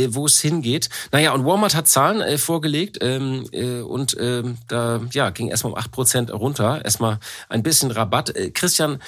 [0.09, 0.89] wo es hingeht.
[1.11, 5.79] Naja, und Walmart hat Zahlen vorgelegt ähm, äh, und äh, da ja, ging erstmal um
[5.79, 7.19] acht Prozent runter, erstmal
[7.49, 8.33] ein bisschen Rabatt.
[8.53, 8.99] Christian,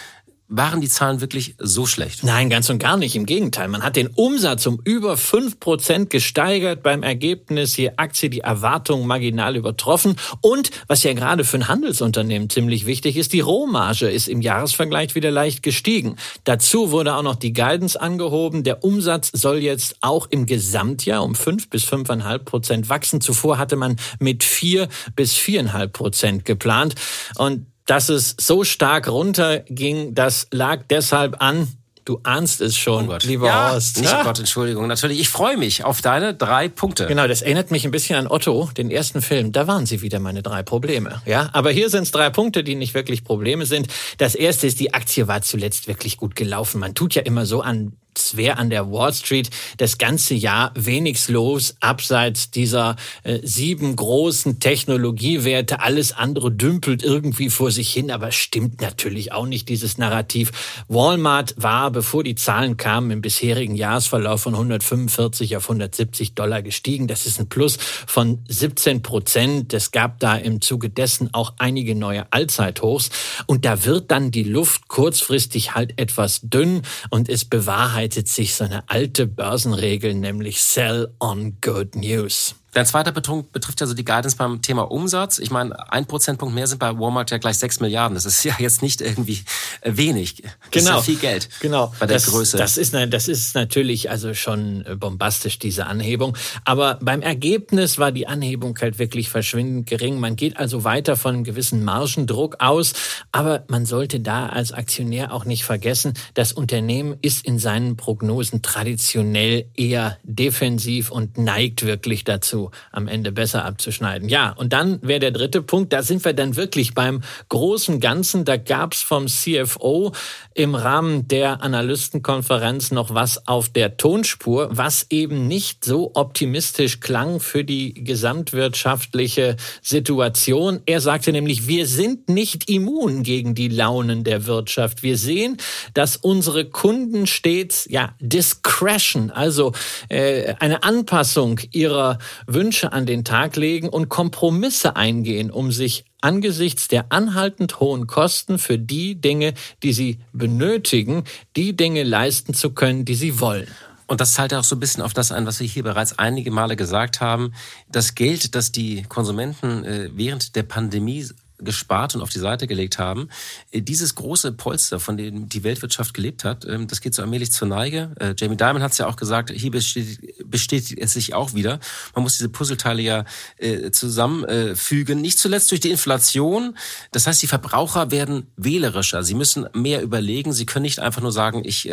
[0.47, 2.23] waren die Zahlen wirklich so schlecht?
[2.23, 3.15] Nein, ganz und gar nicht.
[3.15, 3.67] Im Gegenteil.
[3.69, 6.83] Man hat den Umsatz um über fünf Prozent gesteigert.
[6.83, 10.15] Beim Ergebnis je Aktie die Erwartungen marginal übertroffen.
[10.41, 15.15] Und was ja gerade für ein Handelsunternehmen ziemlich wichtig ist, die Rohmarge ist im Jahresvergleich
[15.15, 16.17] wieder leicht gestiegen.
[16.43, 18.63] Dazu wurde auch noch die Guidance angehoben.
[18.63, 23.21] Der Umsatz soll jetzt auch im Gesamtjahr um fünf bis fünfeinhalb Prozent wachsen.
[23.21, 26.95] Zuvor hatte man mit vier bis viereinhalb Prozent geplant.
[27.37, 31.67] Und dass es so stark runterging, das lag deshalb an,
[32.05, 33.97] Du ahnst es schon, oh lieber ja, Horst.
[33.97, 34.23] Nicht, ja.
[34.23, 34.87] Gott, Entschuldigung.
[34.87, 37.07] Natürlich, ich freue mich auf deine drei Punkte.
[37.07, 39.53] Genau, das erinnert mich ein bisschen an Otto, den ersten Film.
[39.53, 41.21] Da waren sie wieder meine drei Probleme.
[41.25, 43.87] Ja, aber hier sind es drei Punkte, die nicht wirklich Probleme sind.
[44.17, 46.81] Das erste ist, die Aktie war zuletzt wirklich gut gelaufen.
[46.81, 50.71] Man tut ja immer so an als wäre an der Wall Street das ganze Jahr
[50.75, 55.79] wenig los, abseits dieser äh, sieben großen Technologiewerte.
[55.79, 60.51] Alles andere dümpelt irgendwie vor sich hin, aber stimmt natürlich auch nicht, dieses Narrativ.
[60.87, 67.07] Walmart war, bevor die Zahlen kamen, im bisherigen Jahresverlauf von 145 auf 170 Dollar gestiegen.
[67.07, 69.73] Das ist ein Plus von 17 Prozent.
[69.73, 73.09] Es gab da im Zuge dessen auch einige neue Allzeithochs.
[73.47, 78.65] Und da wird dann die Luft kurzfristig halt etwas dünn und es bewahrheitet sich so
[78.65, 82.55] eine alte Börsenregel, nämlich Sell on Good News.
[82.73, 85.37] Dein zweiter Betrug betrifft also die Guidance beim Thema Umsatz.
[85.37, 88.15] Ich meine, ein Prozentpunkt mehr sind bei Walmart ja gleich sechs Milliarden.
[88.15, 89.43] Das ist ja jetzt nicht irgendwie
[89.81, 90.41] äh, wenig.
[90.71, 90.99] Das genau.
[90.99, 91.49] ist ja viel Geld.
[91.59, 91.93] Genau.
[91.99, 92.57] Bei der das, Größe.
[92.57, 96.35] Das ist, das ist natürlich also schon äh, bombastisch, diese Anhebung.
[96.65, 100.19] Aber beim Ergebnis war die Anhebung halt wirklich verschwindend gering.
[100.19, 102.93] Man geht also weiter von einem gewissen Margendruck aus.
[103.31, 108.63] Aber man sollte da als Aktionär auch nicht vergessen, das Unternehmen ist in seinen Prognosen
[108.63, 114.29] traditionell eher defensiv und neigt wirklich dazu, am Ende besser abzuschneiden.
[114.29, 118.45] Ja, und dann wäre der dritte Punkt, da sind wir dann wirklich beim großen Ganzen.
[118.45, 120.11] Da gab es vom CFO
[120.53, 127.39] im Rahmen der Analystenkonferenz noch was auf der Tonspur, was eben nicht so optimistisch klang
[127.39, 130.81] für die gesamtwirtschaftliche Situation.
[130.85, 135.03] Er sagte nämlich, wir sind nicht immun gegen die Launen der Wirtschaft.
[135.03, 135.57] Wir sehen,
[135.93, 139.73] dass unsere Kunden stets ja discretion, also
[140.09, 142.17] äh, eine Anpassung ihrer
[142.53, 148.57] Wünsche an den Tag legen und Kompromisse eingehen, um sich angesichts der anhaltend hohen Kosten
[148.57, 151.23] für die Dinge, die sie benötigen,
[151.55, 153.67] die Dinge leisten zu können, die sie wollen.
[154.07, 156.51] Und das zahlt auch so ein bisschen auf das ein, was wir hier bereits einige
[156.51, 157.53] Male gesagt haben.
[157.91, 161.25] Das Geld, das die Konsumenten äh, während der Pandemie
[161.63, 163.29] gespart und auf die Seite gelegt haben.
[163.71, 167.51] Äh, dieses große Polster, von dem die Weltwirtschaft gelebt hat, ähm, das geht so allmählich
[167.51, 168.11] zur Neige.
[168.19, 171.79] Äh, Jamie Dimon hat es ja auch gesagt, hier bestätigt, bestätigt es sich auch wieder.
[172.15, 173.25] Man muss diese Puzzleteile ja
[173.57, 176.77] äh, zusammenfügen, nicht zuletzt durch die Inflation.
[177.11, 179.23] Das heißt, die Verbraucher werden wählerischer.
[179.23, 180.53] Sie müssen mehr überlegen.
[180.53, 181.89] Sie können nicht einfach nur sagen, ich,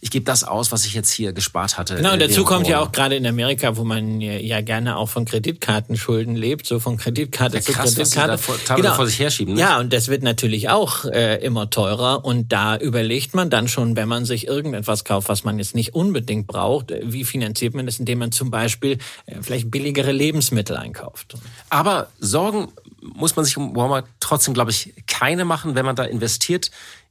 [0.00, 1.96] ich gebe das aus, was ich jetzt hier gespart hatte.
[1.96, 5.24] Genau, und dazu kommt ja auch gerade in Amerika, wo man ja gerne auch von
[5.24, 8.38] Kreditkartenschulden lebt, so von Kreditkarte ja, krass, zu Kreditkarte.
[8.38, 9.54] vor sich herschieben.
[9.54, 9.60] Ne?
[9.60, 12.24] Ja, und das wird natürlich auch äh, immer teurer.
[12.24, 15.94] Und da überlegt man dann schon, wenn man sich irgendetwas kauft, was man jetzt nicht
[15.94, 20.76] unbedingt braucht, äh, wie finanziert man das, indem man zum Beispiel äh, vielleicht billigere Lebensmittel
[20.76, 21.34] einkauft.
[21.70, 22.68] Aber Sorgen
[23.00, 26.70] muss man sich um Walmart trotzdem, glaube ich, keine machen, wenn man da investiert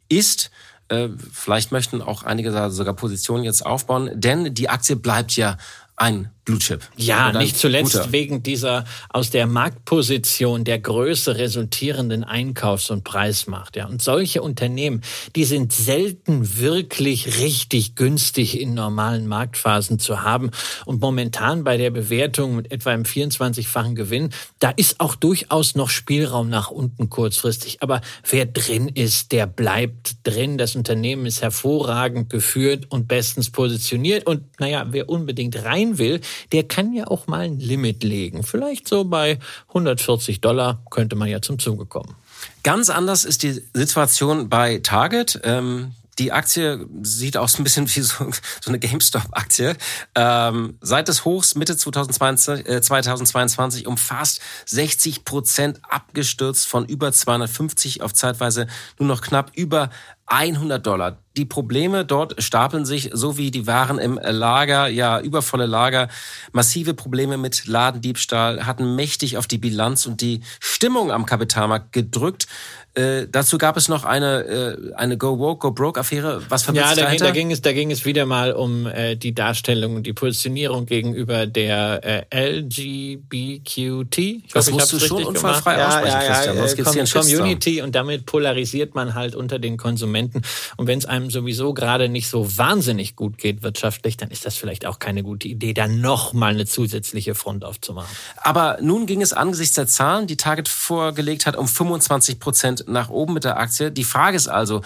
[0.10, 0.52] ist.
[0.88, 5.58] Äh, vielleicht möchten auch einige da sogar Positionen jetzt aufbauen, denn die Aktie bleibt ja
[5.96, 6.82] ein Blue Chip.
[6.98, 8.12] Ja, nicht zuletzt guter.
[8.12, 13.76] wegen dieser aus der Marktposition der Größe resultierenden Einkaufs- und Preismacht.
[13.76, 13.86] Ja.
[13.86, 15.02] Und solche Unternehmen,
[15.36, 20.50] die sind selten wirklich richtig günstig in normalen Marktphasen zu haben.
[20.86, 25.90] Und momentan bei der Bewertung mit etwa einem 24-fachen Gewinn, da ist auch durchaus noch
[25.90, 27.84] Spielraum nach unten kurzfristig.
[27.84, 30.58] Aber wer drin ist, der bleibt drin.
[30.58, 34.26] Das Unternehmen ist hervorragend geführt und bestens positioniert.
[34.26, 36.20] Und naja, wer unbedingt rein will,
[36.52, 38.44] der kann ja auch mal ein Limit legen.
[38.44, 39.40] Vielleicht so bei
[39.70, 42.16] 140 Dollar könnte man ja zum Zuge kommen.
[42.64, 45.40] Ganz anders ist die Situation bei Target.
[45.44, 48.30] Ähm die Aktie sieht aus ein bisschen wie so,
[48.62, 49.76] so eine GameStop-Aktie.
[50.14, 57.12] Ähm, seit des Hochs Mitte 2022, äh, 2022 um fast 60 Prozent abgestürzt von über
[57.12, 58.68] 250 auf zeitweise
[59.00, 59.90] nur noch knapp über
[60.28, 61.18] 100 Dollar.
[61.38, 66.10] Die Probleme dort stapeln sich, so wie die Waren im Lager, ja, übervolle Lager,
[66.52, 72.48] massive Probleme mit Ladendiebstahl, hatten mächtig auf die Bilanz und die Stimmung am Kapitalmarkt gedrückt.
[72.94, 76.42] Äh, dazu gab es noch eine, äh, eine Go Woke, Go Broke Affäre.
[76.50, 79.16] Was verbirgt ja, da, ging, da ging es, da ging es wieder mal um äh,
[79.16, 84.18] die Darstellung und die Positionierung gegenüber der äh, LGBTQT.
[84.18, 86.58] Ich das hoffe, musst du schon unfallfrei ja, aussprechen, ja, ja, Christian.
[86.58, 90.42] Sonst gibt's hier einen Community und damit polarisiert man halt unter den Konsumenten.
[90.76, 94.56] Und wenn es einem sowieso gerade nicht so wahnsinnig gut geht wirtschaftlich, dann ist das
[94.56, 98.10] vielleicht auch keine gute Idee, da noch mal eine zusätzliche Front aufzumachen.
[98.38, 103.10] Aber nun ging es angesichts der Zahlen, die Target vorgelegt hat, um 25 Prozent nach
[103.10, 103.92] oben mit der Aktie.
[103.92, 104.82] Die Frage ist also,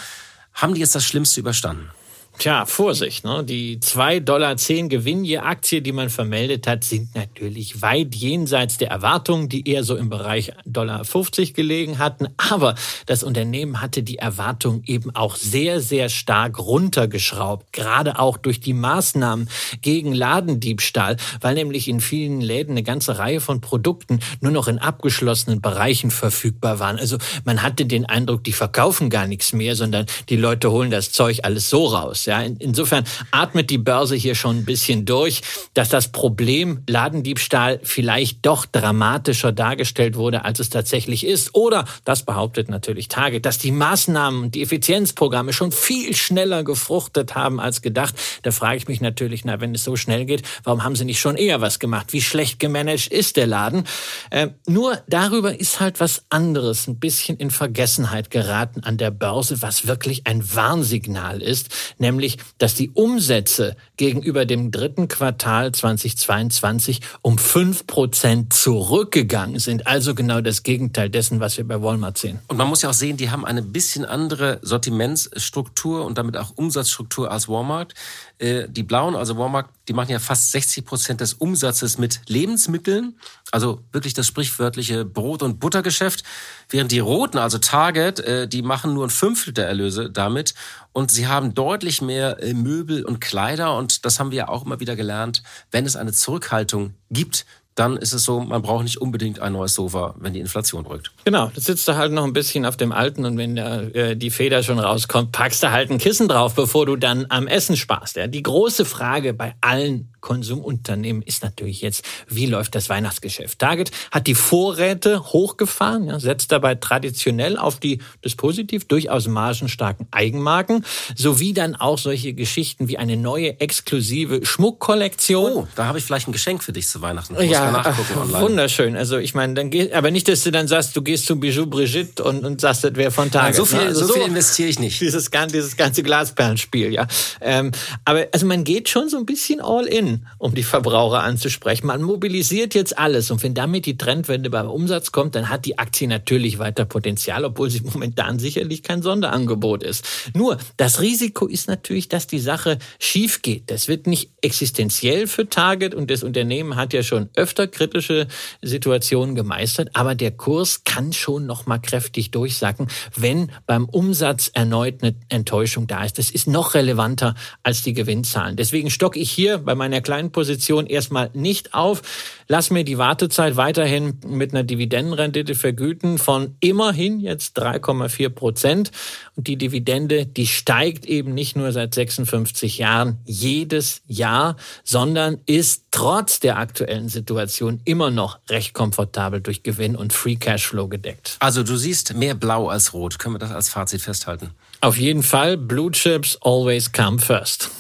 [0.54, 1.90] haben die jetzt das Schlimmste überstanden?
[2.38, 3.46] Tja, Vorsicht, ne?
[3.46, 8.90] Die 2,10 Dollar Gewinn je Aktie, die man vermeldet hat, sind natürlich weit jenseits der
[8.90, 12.28] Erwartungen, die eher so im Bereich Dollar 50 gelegen hatten.
[12.38, 17.72] Aber das Unternehmen hatte die Erwartungen eben auch sehr, sehr stark runtergeschraubt.
[17.72, 19.50] Gerade auch durch die Maßnahmen
[19.82, 24.78] gegen Ladendiebstahl, weil nämlich in vielen Läden eine ganze Reihe von Produkten nur noch in
[24.78, 27.00] abgeschlossenen Bereichen verfügbar waren.
[27.00, 31.14] Also man hatte den Eindruck, die verkaufen gar nichts mehr, sondern die Leute holen das
[31.14, 32.25] Zeug alles so raus.
[32.26, 35.42] Ja, insofern atmet die Börse hier schon ein bisschen durch,
[35.74, 41.56] dass das Problem Ladendiebstahl vielleicht doch dramatischer dargestellt wurde, als es tatsächlich ist.
[41.56, 47.36] Oder, das behauptet natürlich Target, dass die Maßnahmen und die Effizienzprogramme schon viel schneller gefruchtet
[47.36, 48.16] haben als gedacht.
[48.44, 51.20] Da frage ich mich natürlich, na, wenn es so schnell geht, warum haben sie nicht
[51.20, 52.14] schon eher was gemacht?
[52.14, 53.86] Wie schlecht gemanagt ist der Laden?
[54.30, 59.62] Äh, nur darüber ist halt was anderes ein bisschen in Vergessenheit geraten an der Börse,
[59.62, 62.15] was wirklich ein Warnsignal ist, nämlich,
[62.58, 69.88] dass die Umsätze gegenüber dem dritten Quartal 2022 um fünf Prozent zurückgegangen sind.
[69.88, 72.40] Also genau das Gegenteil dessen, was wir bei Walmart sehen.
[72.48, 76.52] Und man muss ja auch sehen, die haben eine bisschen andere Sortimentsstruktur und damit auch
[76.56, 77.94] Umsatzstruktur als Walmart.
[78.38, 83.18] Äh, die Blauen, also Walmart, die machen ja fast 60 Prozent des Umsatzes mit Lebensmitteln,
[83.52, 86.24] also wirklich das sprichwörtliche Brot- und Buttergeschäft,
[86.70, 90.54] während die Roten, also Target, äh, die machen nur ein Fünftel der Erlöse damit
[90.92, 94.66] und sie haben deutlich mehr äh, Möbel und Kleider und das haben wir ja auch
[94.66, 97.46] immer wieder gelernt, wenn es eine Zurückhaltung gibt,
[97.76, 101.12] dann ist es so, man braucht nicht unbedingt ein neues Sofa, wenn die Inflation drückt.
[101.26, 104.30] Genau, das sitzt du halt noch ein bisschen auf dem alten und wenn äh, die
[104.30, 108.16] Feder schon rauskommt, packst du halt ein Kissen drauf, bevor du dann am Essen sparst.
[108.16, 108.28] Ja.
[108.28, 113.60] Die große Frage bei allen Konsumunternehmen ist natürlich jetzt, wie läuft das Weihnachtsgeschäft?
[113.60, 120.08] Target hat die Vorräte hochgefahren, ja, setzt dabei traditionell auf die, das positiv, durchaus margenstarken
[120.10, 120.84] Eigenmarken,
[121.16, 125.52] sowie dann auch solche Geschichten wie eine neue exklusive Schmuckkollektion.
[125.54, 127.36] Oh, da habe ich vielleicht ein Geschenk für dich zu Weihnachten.
[127.44, 128.42] Ja, nachgucken online.
[128.42, 128.96] wunderschön.
[128.96, 131.66] Also ich meine, dann geht, aber nicht, dass du dann sagst, du gehst zum Bijou
[131.66, 133.50] Brigitte und, und sagst, das wäre von Target.
[133.50, 133.86] Nein, so viel, ne?
[133.88, 135.02] also so, viel investiere ich nicht.
[135.02, 137.08] Dieses, dieses ganze Glasperlenspiel, ja.
[137.42, 137.72] Ähm,
[138.04, 141.88] aber also man geht schon so ein bisschen all in um die Verbraucher anzusprechen.
[141.88, 145.78] Man mobilisiert jetzt alles und wenn damit die Trendwende beim Umsatz kommt, dann hat die
[145.78, 150.06] Aktie natürlich weiter Potenzial, obwohl sie momentan sicherlich kein Sonderangebot ist.
[150.34, 153.72] Nur das Risiko ist natürlich, dass die Sache schief geht.
[153.72, 158.28] Das wird nicht existenziell für Target und das Unternehmen hat ja schon öfter kritische
[158.62, 165.02] Situationen gemeistert, aber der Kurs kann schon noch mal kräftig durchsacken, wenn beim Umsatz erneut
[165.02, 166.18] eine Enttäuschung da ist.
[166.18, 168.56] Das ist noch relevanter als die Gewinnzahlen.
[168.56, 172.02] Deswegen stocke ich hier bei meiner kleinen Position erstmal nicht auf.
[172.48, 178.92] Lass mir die Wartezeit weiterhin mit einer Dividendenrendite vergüten von immerhin jetzt 3,4 Prozent.
[179.36, 185.85] Und die Dividende, die steigt eben nicht nur seit 56 Jahren jedes Jahr, sondern ist
[185.96, 191.38] trotz der aktuellen Situation immer noch recht komfortabel durch Gewinn und Free Cashflow gedeckt.
[191.40, 193.18] Also du siehst mehr blau als rot.
[193.18, 194.52] Können wir das als Fazit festhalten?
[194.82, 197.72] Auf jeden Fall, Blue Chips always come first.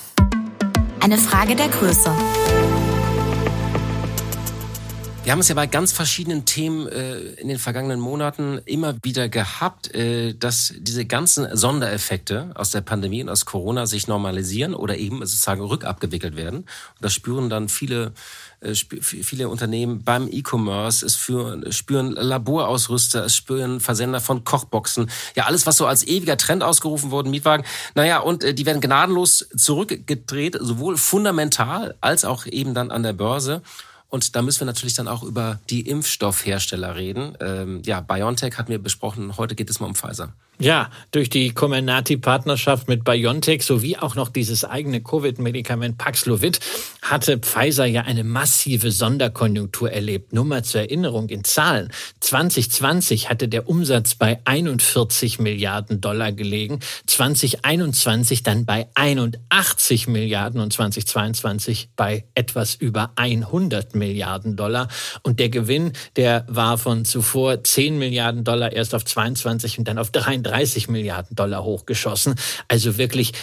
[1.01, 2.09] Eine Frage der Größe.
[5.25, 9.27] Wir haben es ja bei ganz verschiedenen Themen äh, in den vergangenen Monaten immer wieder
[9.27, 14.97] gehabt, äh, dass diese ganzen Sondereffekte aus der Pandemie und aus Corona sich normalisieren oder
[14.97, 16.57] eben sozusagen rückabgewickelt werden.
[16.59, 16.67] Und
[17.01, 18.13] das spüren dann viele
[18.59, 25.09] äh, viele Unternehmen beim E-Commerce, es führen, spüren Laborausrüster, es spüren Versender von Kochboxen.
[25.35, 27.65] Ja, alles, was so als ewiger Trend ausgerufen wurde, Mietwagen.
[27.95, 33.13] Naja, und äh, die werden gnadenlos zurückgedreht, sowohl fundamental als auch eben dann an der
[33.13, 33.63] Börse.
[34.09, 37.37] Und da müssen wir natürlich dann auch über die Impfstoffhersteller reden.
[37.41, 39.37] Ähm, ja, BioNTech hatten wir besprochen.
[39.37, 40.33] Heute geht es mal um Pfizer.
[40.57, 46.61] Ja, durch die Comirnaty-Partnerschaft mit BioNTech sowie auch noch dieses eigene Covid-Medikament Paxlovid
[47.01, 50.31] hatte Pfizer ja eine massive Sonderkonjunktur erlebt.
[50.31, 51.91] Nur mal zur Erinnerung in Zahlen.
[52.21, 60.71] 2020 hatte der Umsatz bei 41 Milliarden Dollar gelegen, 2021 dann bei 81 Milliarden und
[60.71, 64.87] 2022 bei etwas über 100 Milliarden Dollar.
[65.23, 69.97] Und der Gewinn, der war von zuvor 10 Milliarden Dollar erst auf 22 und dann
[69.97, 72.35] auf 33 30 Milliarden Dollar hochgeschossen.
[72.67, 73.33] Also wirklich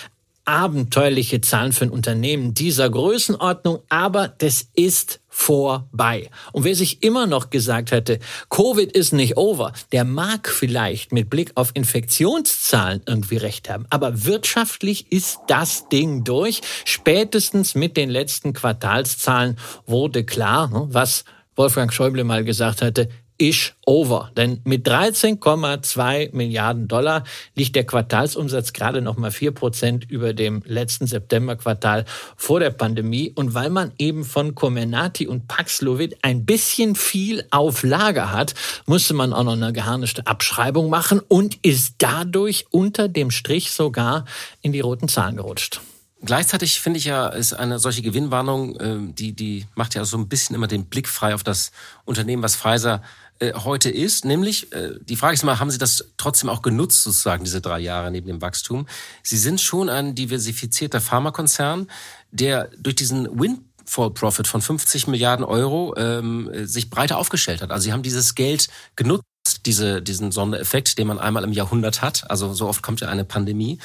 [0.45, 6.31] abenteuerliche Zahlen für ein Unternehmen dieser Größenordnung, aber das ist vorbei.
[6.53, 8.19] Und wer sich immer noch gesagt hätte,
[8.51, 13.87] Covid ist nicht over, der mag vielleicht mit Blick auf Infektionszahlen irgendwie recht haben.
[13.89, 16.61] Aber wirtschaftlich ist das Ding durch.
[16.85, 21.25] Spätestens mit den letzten Quartalszahlen wurde klar, ne, was
[21.55, 23.09] Wolfgang Schäuble mal gesagt hatte,
[23.43, 24.31] ist over.
[24.37, 27.25] Denn mit 13,2 Milliarden Dollar
[27.57, 32.05] liegt der Quartalsumsatz gerade noch mal vier Prozent über dem letzten Septemberquartal
[32.37, 33.33] vor der Pandemie.
[33.35, 38.55] Und weil man eben von Comenati und Paxlovid ein bisschen viel auf Lager hat,
[38.87, 44.25] musste man auch noch eine geharnischte Abschreibung machen und ist dadurch unter dem Strich sogar
[44.61, 45.81] in die roten Zahlen gerutscht.
[46.25, 50.29] gleichzeitig finde ich ja, ist eine solche Gewinnwarnung, äh, die, die macht ja so ein
[50.29, 51.73] bisschen immer den Blick frei auf das
[52.05, 53.03] Unternehmen, was Pfizer
[53.43, 54.25] äh, heute ist.
[54.25, 57.81] Nämlich, äh, die Frage ist mal, haben Sie das trotzdem auch genutzt, sozusagen, diese drei
[57.81, 58.87] Jahre neben dem Wachstum?
[59.25, 61.91] Sie sind schon ein diversifizierter Pharmakonzern,
[62.31, 67.73] der durch diesen Windfall Profit von 50 Milliarden Euro ähm, sich breiter aufgestellt hat.
[67.73, 69.25] Also Sie haben dieses Geld genutzt,
[69.67, 72.31] diese, diesen Sondereffekt, den man einmal im Jahrhundert hat.
[72.31, 73.79] Also so oft kommt ja eine Pandemie.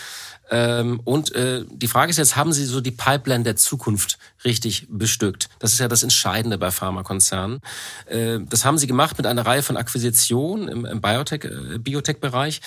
[0.49, 4.87] Ähm, und äh, die Frage ist jetzt, haben Sie so die Pipeline der Zukunft richtig
[4.89, 5.49] bestückt?
[5.59, 7.59] Das ist ja das Entscheidende bei Pharmakonzernen.
[8.05, 12.61] Äh, das haben Sie gemacht mit einer Reihe von Akquisitionen im, im Biotech, äh, Biotech-Bereich.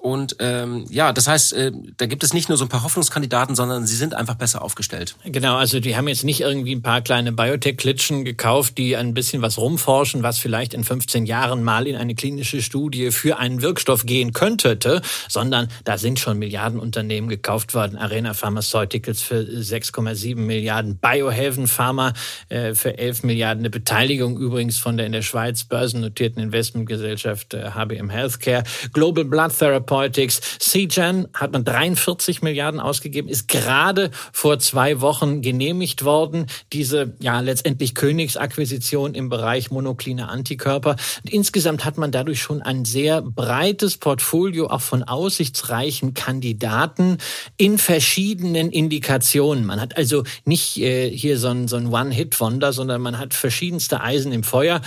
[0.00, 3.56] Und ähm, ja, das heißt, äh, da gibt es nicht nur so ein paar Hoffnungskandidaten,
[3.56, 5.16] sondern sie sind einfach besser aufgestellt.
[5.24, 9.40] Genau, also die haben jetzt nicht irgendwie ein paar kleine Biotech-Klitschen gekauft, die ein bisschen
[9.40, 14.06] was rumforschen, was vielleicht in 15 Jahren mal in eine klinische Studie für einen Wirkstoff
[14.06, 17.96] gehen könnte, sondern da sind schon Milliardenunternehmen gekauft worden.
[17.96, 22.12] Arena Pharmaceuticals für 6,7 Milliarden, Biohaven Pharma
[22.48, 27.70] äh, für 11 Milliarden, eine Beteiligung übrigens von der in der Schweiz börsennotierten Investmentgesellschaft äh,
[27.70, 30.40] HBM Healthcare, Global Blood Therapeutics.
[30.58, 36.46] CGen hat man 43 Milliarden ausgegeben, ist gerade vor zwei Wochen genehmigt worden.
[36.72, 40.96] Diese ja letztendlich Königsakquisition im Bereich monokliner Antikörper.
[41.22, 47.18] Und insgesamt hat man dadurch schon ein sehr breites Portfolio auch von aussichtsreichen Kandidaten
[47.56, 49.64] in verschiedenen Indikationen.
[49.64, 54.00] Man hat also nicht äh, hier so ein, so ein One-Hit-Wonder, sondern man hat verschiedenste
[54.00, 54.80] Eisen im Feuer.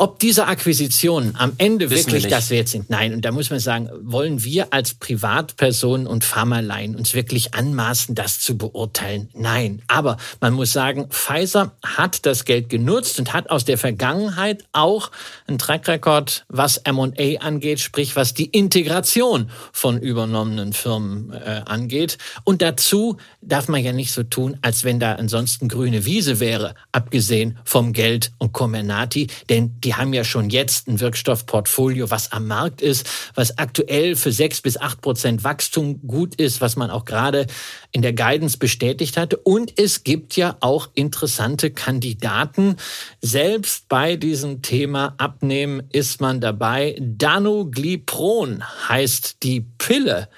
[0.00, 3.12] Ob diese Akquisitionen am Ende Wissen wirklich wir das wert sind, nein.
[3.12, 8.40] Und da muss man sagen, wollen wir als Privatpersonen und Pharmaleien uns wirklich anmaßen, das
[8.40, 9.28] zu beurteilen?
[9.34, 9.82] Nein.
[9.88, 15.10] Aber man muss sagen, Pfizer hat das Geld genutzt und hat aus der Vergangenheit auch
[15.46, 22.16] einen Trackrekord, was M&A angeht, sprich was die Integration von übernommenen Firmen äh, angeht.
[22.44, 26.74] Und dazu darf man ja nicht so tun, als wenn da ansonsten grüne Wiese wäre,
[26.90, 32.30] abgesehen vom Geld und Comenati, denn die die haben ja schon jetzt ein Wirkstoffportfolio, was
[32.30, 36.90] am Markt ist, was aktuell für sechs bis acht Prozent Wachstum gut ist, was man
[36.90, 37.48] auch gerade
[37.90, 39.36] in der Guidance bestätigt hatte.
[39.36, 42.76] Und es gibt ja auch interessante Kandidaten.
[43.20, 46.96] Selbst bei diesem Thema Abnehmen ist man dabei.
[47.00, 50.28] Danuglipron heißt die Pille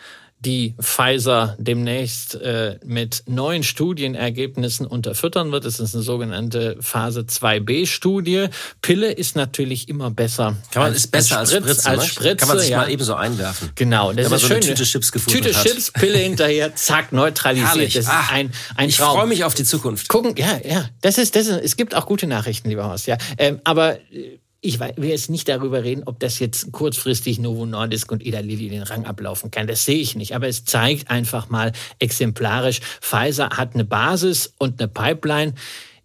[0.44, 5.64] die Pfizer demnächst äh, mit neuen Studienergebnissen unterfüttern wird.
[5.64, 8.48] Das ist eine sogenannte Phase 2b-Studie.
[8.80, 10.56] Pille ist natürlich immer besser.
[10.72, 11.90] Kann man, als, ist besser als, Spritz, als Spritze.
[11.90, 12.78] Als Spritze Kann man sich ja.
[12.78, 13.70] mal eben so einwerfen.
[13.76, 14.12] Genau.
[14.12, 14.56] Das Wenn man ist so schön.
[14.56, 15.66] eine Tüte Chips gefunden Tüte hat.
[15.66, 17.68] Chips, Pille hinterher, zack, neutralisiert.
[17.68, 17.94] Herrlich.
[17.94, 19.16] Das ist Ach, ein, ein ich Traum.
[19.16, 20.08] freue mich auf die Zukunft.
[20.08, 20.88] Gucken, ja, ja.
[21.02, 23.16] Das ist, das ist, es gibt auch gute Nachrichten, lieber Horst, ja.
[23.38, 28.12] Ähm, aber äh, ich will jetzt nicht darüber reden, ob das jetzt kurzfristig Novo Nordisk
[28.12, 29.66] und Ida Lilly den Rang ablaufen kann.
[29.66, 30.36] Das sehe ich nicht.
[30.36, 35.54] Aber es zeigt einfach mal exemplarisch, Pfizer hat eine Basis und eine Pipeline,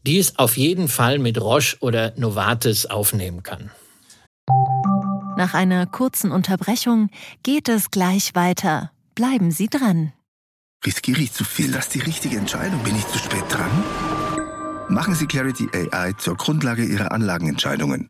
[0.07, 3.69] die es auf jeden Fall mit Roche oder Novartis aufnehmen kann.
[5.37, 7.11] Nach einer kurzen Unterbrechung
[7.43, 8.91] geht es gleich weiter.
[9.13, 10.13] Bleiben Sie dran.
[10.83, 11.71] Riskiere ich zu viel?
[11.71, 12.81] Das ist die richtige Entscheidung.
[12.83, 13.69] Bin ich zu spät dran?
[14.89, 18.09] Machen Sie Clarity AI zur Grundlage Ihrer Anlagenentscheidungen.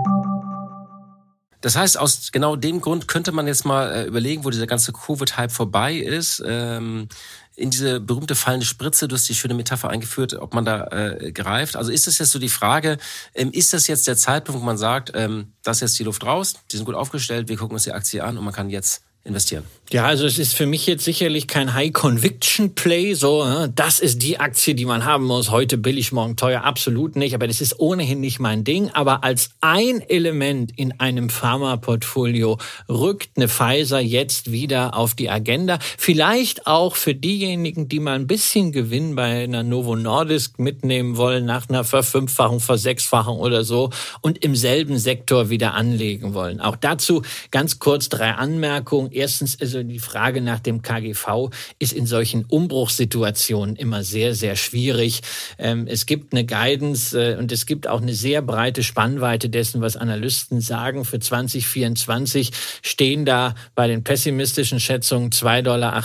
[1.61, 4.91] Das heißt, aus genau dem Grund könnte man jetzt mal äh, überlegen, wo dieser ganze
[4.91, 7.07] Covid-Hype vorbei ist, ähm,
[7.55, 11.31] in diese berühmte fallende Spritze, du hast die schöne Metapher eingeführt, ob man da äh,
[11.31, 11.75] greift.
[11.75, 12.97] Also ist das jetzt so die Frage,
[13.35, 16.25] ähm, ist das jetzt der Zeitpunkt, wo man sagt, ähm, da ist jetzt die Luft
[16.25, 19.03] raus, die sind gut aufgestellt, wir gucken uns die Aktie an und man kann jetzt
[19.23, 19.63] investieren?
[19.93, 24.73] Ja, also es ist für mich jetzt sicherlich kein High-Conviction-Play, so, das ist die Aktie,
[24.73, 28.39] die man haben muss, heute billig, morgen teuer, absolut nicht, aber das ist ohnehin nicht
[28.39, 35.13] mein Ding, aber als ein Element in einem Pharma-Portfolio rückt eine Pfizer jetzt wieder auf
[35.13, 40.57] die Agenda, vielleicht auch für diejenigen, die mal ein bisschen Gewinn bei einer Novo Nordisk
[40.57, 43.89] mitnehmen wollen, nach einer Verfünffachung, Versechsfachung oder so
[44.21, 46.61] und im selben Sektor wieder anlegen wollen.
[46.61, 49.11] Auch dazu ganz kurz drei Anmerkungen.
[49.11, 55.21] Erstens, also die Frage nach dem KGV ist in solchen Umbruchssituationen immer sehr, sehr schwierig.
[55.57, 59.81] Ähm, es gibt eine Guidance äh, und es gibt auch eine sehr breite Spannweite dessen,
[59.81, 61.05] was Analysten sagen.
[61.05, 62.51] Für 2024
[62.81, 66.03] stehen da bei den pessimistischen Schätzungen 2,78 Dollar.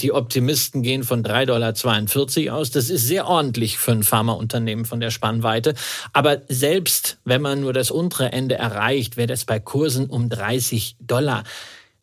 [0.00, 2.70] Die Optimisten gehen von 3,42 Dollar aus.
[2.70, 5.74] Das ist sehr ordentlich für ein Pharmaunternehmen von der Spannweite.
[6.12, 10.96] Aber selbst wenn man nur das untere Ende erreicht, wäre das bei Kursen um 30
[11.00, 11.44] Dollar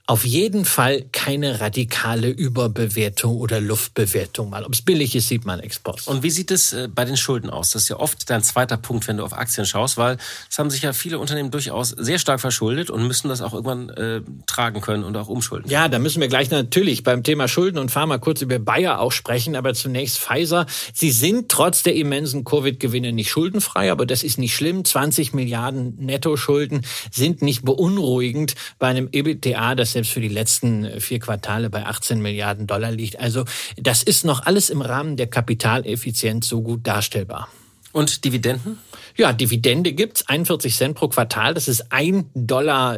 [0.08, 4.64] auf jeden Fall keine radikale Überbewertung oder Luftbewertung mal.
[4.64, 6.08] Ob es billig ist, sieht man ex post.
[6.08, 7.72] Und wie sieht es äh, bei den Schulden aus?
[7.72, 10.18] Das ist ja oft dein zweiter Punkt, wenn du auf Aktien schaust, weil
[10.50, 13.90] es haben sich ja viele Unternehmen durchaus sehr stark verschuldet und müssen das auch irgendwann
[13.90, 15.70] äh, tragen können und auch umschulden.
[15.70, 19.12] Ja, da müssen wir gleich natürlich beim Thema Schulden und Pharma kurz über Bayer auch
[19.12, 20.66] sprechen, aber zunächst Pfizer.
[20.94, 24.84] Sie sind trotz der immensen Covid-Gewinne nicht schuldenfrei, aber das ist nicht schlimm.
[24.84, 31.00] 20 Milliarden Nettoschulden sind nicht beunruhigend bei einem EBITDA, das selbst für die letzten äh,
[31.00, 33.20] vier Quartale bei 18 Milliarden Dollar liegt.
[33.20, 33.46] Also
[33.78, 37.48] das ist noch alles im Rahmen der Kapitaleffizienz so gut darstellbar.
[37.92, 38.78] Und Dividenden?
[39.22, 41.54] Ja, Dividende gibt's 41 Cent pro Quartal.
[41.54, 42.98] Das ist 1,64 Dollar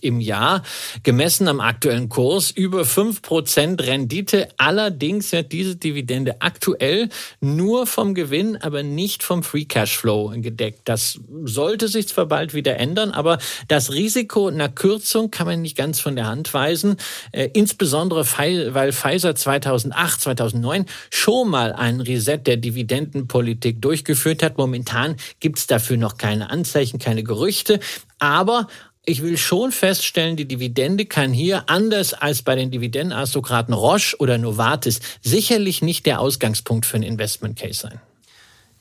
[0.00, 0.62] im Jahr.
[1.02, 4.48] Gemessen am aktuellen Kurs über 5 Prozent Rendite.
[4.56, 10.80] Allerdings wird diese Dividende aktuell nur vom Gewinn, aber nicht vom Free Cashflow gedeckt.
[10.86, 13.36] Das sollte sich zwar bald wieder ändern, aber
[13.68, 16.96] das Risiko einer Kürzung kann man nicht ganz von der Hand weisen.
[17.32, 25.16] Äh, insbesondere weil Pfizer 2008, 2009 schon mal einen Reset der Dividendenpolitik durchgeführt hat, Momentan
[25.40, 27.80] gibt es dafür noch keine Anzeichen, keine Gerüchte.
[28.20, 28.68] Aber
[29.04, 34.38] ich will schon feststellen, die Dividende kann hier, anders als bei den Dividendenaristokraten Roche oder
[34.38, 38.00] Novartis, sicherlich nicht der Ausgangspunkt für ein Investment Case sein.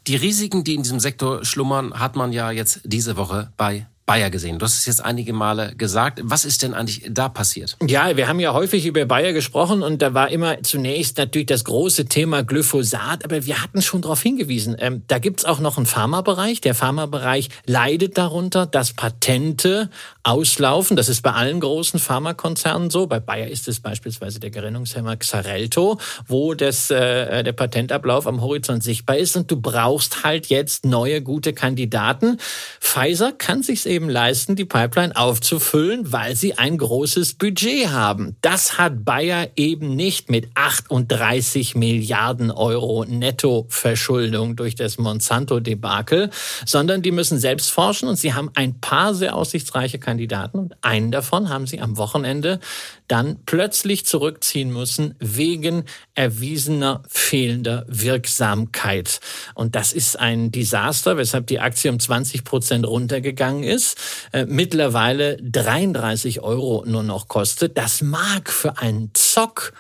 [0.06, 4.30] Die Risiken, die in diesem Sektor schlummern, hat man ja jetzt diese Woche bei Bayer
[4.30, 4.58] gesehen.
[4.58, 6.22] Du hast es jetzt einige Male gesagt.
[6.24, 7.76] Was ist denn eigentlich da passiert?
[7.86, 11.66] Ja, wir haben ja häufig über Bayer gesprochen und da war immer zunächst natürlich das
[11.66, 14.78] große Thema Glyphosat, aber wir hatten schon darauf hingewiesen.
[14.80, 16.62] Ähm, da gibt's auch noch einen Pharmabereich.
[16.62, 19.90] Der Pharmabereich leidet darunter, dass Patente
[20.28, 20.98] auslaufen.
[20.98, 23.08] Das ist bei allen großen Pharmakonzernen so.
[23.08, 28.84] Bei Bayer ist es beispielsweise der Gerinnungshemmer Xarelto, wo das, äh, der Patentablauf am Horizont
[28.84, 32.38] sichtbar ist und du brauchst halt jetzt neue gute Kandidaten.
[32.80, 38.36] Pfizer kann sich eben eben leisten, die Pipeline aufzufüllen, weil sie ein großes Budget haben.
[38.42, 46.30] Das hat Bayer eben nicht mit 38 Milliarden Euro Nettoverschuldung durch das Monsanto-Debakel,
[46.66, 50.17] sondern die müssen selbst forschen und sie haben ein paar sehr aussichtsreiche Kandidaten
[50.54, 52.60] und einen davon haben sie am Wochenende
[53.08, 55.84] dann plötzlich zurückziehen müssen wegen
[56.16, 59.20] erwiesener fehlender Wirksamkeit.
[59.54, 63.98] Und das ist ein Desaster, weshalb die Aktie um 20 Prozent runtergegangen ist,
[64.34, 67.78] äh, mittlerweile 33 Euro nur noch kostet.
[67.78, 69.74] Das mag für einen Zock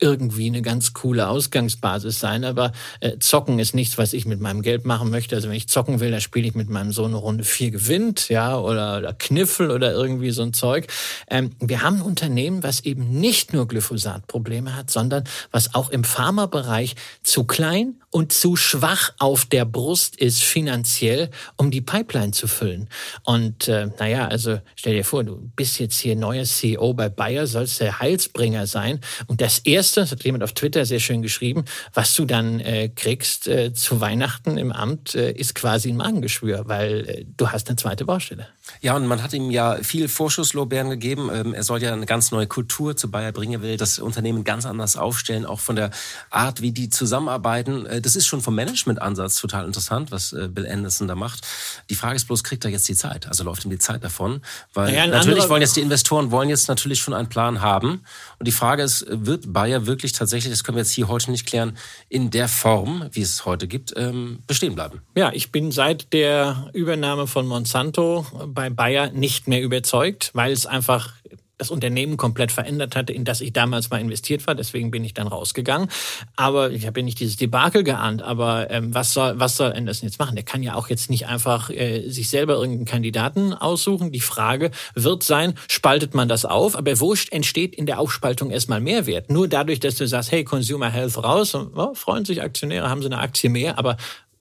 [0.00, 2.44] irgendwie eine ganz coole Ausgangsbasis sein.
[2.44, 5.36] Aber äh, zocken ist nichts, was ich mit meinem Geld machen möchte.
[5.36, 8.28] Also wenn ich zocken will, dann spiele ich mit meinem Sohn eine Runde vier gewinnt,
[8.28, 10.88] ja, oder, oder Kniffel oder irgendwie so ein Zeug.
[11.30, 16.04] Ähm, wir haben ein Unternehmen, was eben nicht nur Glyphosat-Probleme hat, sondern was auch im
[16.04, 22.46] Pharmabereich zu klein und zu schwach auf der Brust ist finanziell, um die Pipeline zu
[22.46, 22.88] füllen.
[23.24, 27.48] Und äh, naja, also stell dir vor, du bist jetzt hier neuer CEO bei Bayer,
[27.48, 29.00] sollst der Heilsbringer sein.
[29.26, 32.88] Und das Erste, das hat jemand auf Twitter sehr schön geschrieben, was du dann äh,
[32.88, 37.68] kriegst äh, zu Weihnachten im Amt, äh, ist quasi ein Magengeschwür, weil äh, du hast
[37.68, 38.48] eine zweite Baustelle.
[38.80, 41.30] Ja, und man hat ihm ja viel Vorschusslorbeeren gegeben.
[41.32, 44.64] Ähm, er soll ja eine ganz neue Kultur zu Bayer bringen, will das Unternehmen ganz
[44.66, 45.90] anders aufstellen, auch von der
[46.30, 47.86] Art, wie die zusammenarbeiten.
[47.86, 51.46] Äh, das ist schon vom Managementansatz total interessant, was äh, Bill Anderson da macht.
[51.90, 53.26] Die Frage ist bloß, kriegt er jetzt die Zeit?
[53.26, 54.40] Also läuft ihm die Zeit davon?
[54.72, 58.02] Weil ja, natürlich wollen jetzt die Investoren wollen jetzt natürlich schon einen Plan haben.
[58.38, 61.46] Und die Frage ist, wird Bayer wirklich tatsächlich, das können wir jetzt hier heute nicht
[61.46, 61.76] klären,
[62.08, 65.02] in der Form, wie es heute gibt, ähm, bestehen bleiben?
[65.16, 70.66] Ja, ich bin seit der Übernahme von Monsanto bei Bayer nicht mehr überzeugt, weil es
[70.66, 71.12] einfach
[71.58, 74.54] das Unternehmen komplett verändert hatte, in das ich damals mal investiert war.
[74.54, 75.88] Deswegen bin ich dann rausgegangen.
[76.36, 78.22] Aber ich habe ja nicht dieses Debakel geahnt.
[78.22, 80.34] Aber ähm, was soll was soll Anderson jetzt machen?
[80.34, 84.12] Der kann ja auch jetzt nicht einfach äh, sich selber irgendeinen Kandidaten aussuchen.
[84.12, 86.76] Die Frage wird sein, spaltet man das auf?
[86.76, 89.30] Aber wo entsteht in der Aufspaltung erstmal Mehrwert?
[89.30, 93.02] Nur dadurch, dass du sagst, hey, Consumer Health raus, und, oh, freuen sich Aktionäre, haben
[93.02, 93.78] sie eine Aktie mehr.
[93.78, 93.96] Aber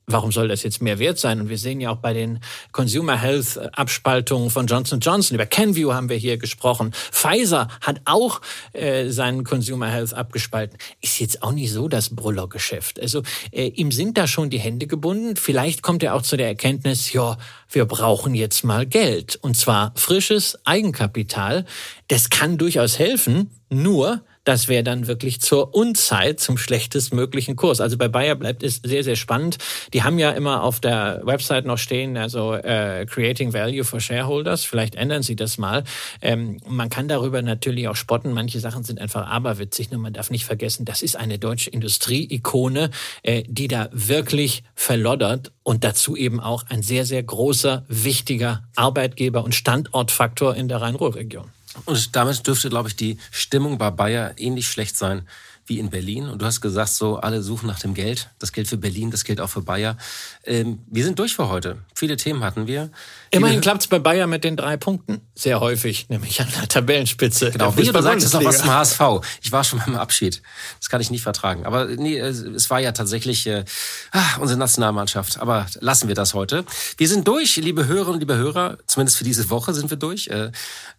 [0.08, 1.40] warum soll das jetzt mehr wert sein?
[1.40, 2.40] Und wir sehen ja auch bei den
[2.72, 6.92] Consumer Health Abspaltungen von Johnson Johnson, über Kenview haben wir hier gesprochen.
[7.12, 8.42] Pfizer hat auch
[8.74, 10.78] äh, seinen Consumer Health abgespalten.
[11.02, 13.00] Ist jetzt auch nicht so das Brüllergeschäft.
[13.00, 15.36] Also äh, ihm sind da schon die Hände gebunden.
[15.36, 17.38] Vielleicht kommt er auch zu der Erkenntnis, ja,
[17.70, 19.38] wir brauchen jetzt mal Geld.
[19.38, 21.66] Und zwar frisches Eigenkapital.
[22.08, 27.80] Das kann durchaus helfen, nur das wäre dann wirklich zur Unzeit zum schlechtestmöglichen Kurs.
[27.80, 29.58] Also bei Bayer bleibt es sehr, sehr spannend.
[29.94, 34.66] Die haben ja immer auf der Website noch stehen, also äh, Creating Value for Shareholders.
[34.66, 35.84] Vielleicht ändern sie das mal.
[36.22, 38.34] Ähm, man kann darüber natürlich auch spotten.
[38.34, 39.92] Manche Sachen sind einfach aberwitzig.
[39.92, 42.90] Nur man darf nicht vergessen, das ist eine deutsche Industrie-Ikone,
[43.24, 49.44] äh, die da wirklich verloddert und dazu eben auch ein sehr, sehr großer, wichtiger Arbeitgeber
[49.44, 51.50] und Standortfaktor in der Rhein-Ruhr-Region.
[51.86, 55.28] Und damit dürfte, glaube ich, die Stimmung bei Bayer ähnlich schlecht sein
[55.66, 56.28] wie in Berlin.
[56.30, 58.30] Und du hast gesagt, so alle suchen nach dem Geld.
[58.40, 59.98] Das gilt für Berlin, das gilt auch für Bayer.
[60.44, 61.78] Ähm, wir sind durch für heute.
[61.96, 62.90] Viele Themen hatten wir.
[63.32, 65.22] Immerhin klappt es bei Bayer mit den drei Punkten.
[65.36, 67.52] Sehr häufig, nämlich an der Tabellenspitze.
[67.52, 69.02] Genau, wie du sagst, ist noch was zum HSV.
[69.42, 70.42] Ich war schon beim Abschied.
[70.80, 71.66] Das kann ich nicht vertragen.
[71.66, 73.64] Aber nee, es war ja tatsächlich äh,
[74.12, 75.40] ah, unsere Nationalmannschaft.
[75.40, 76.66] Aber lassen wir das heute.
[76.98, 78.78] Wir sind durch, liebe Hörerinnen und liebe Hörer.
[78.86, 80.28] Zumindest für diese Woche sind wir durch.
[80.28, 80.52] Äh,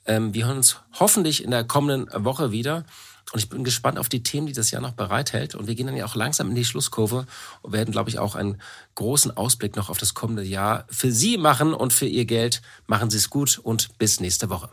[0.07, 2.85] ähm, wir hören uns hoffentlich in der kommenden Woche wieder.
[3.33, 5.55] Und ich bin gespannt auf die Themen, die das Jahr noch bereithält.
[5.55, 7.27] Und wir gehen dann ja auch langsam in die Schlusskurve
[7.63, 8.61] und werden, glaube ich, auch einen
[8.95, 12.63] großen Ausblick noch auf das kommende Jahr für Sie machen und für Ihr Geld.
[12.87, 14.71] Machen Sie es gut und bis nächste Woche.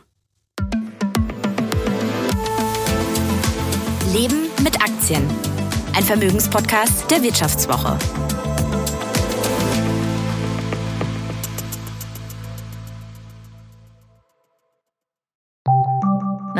[4.14, 5.28] Leben mit Aktien.
[5.94, 7.98] Ein Vermögenspodcast der Wirtschaftswoche.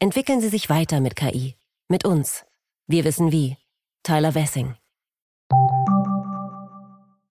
[0.00, 1.56] Entwickeln Sie sich weiter mit KI.
[1.88, 2.44] Mit uns.
[2.86, 3.56] Wir wissen wie.
[4.04, 4.76] Tyler Wessing.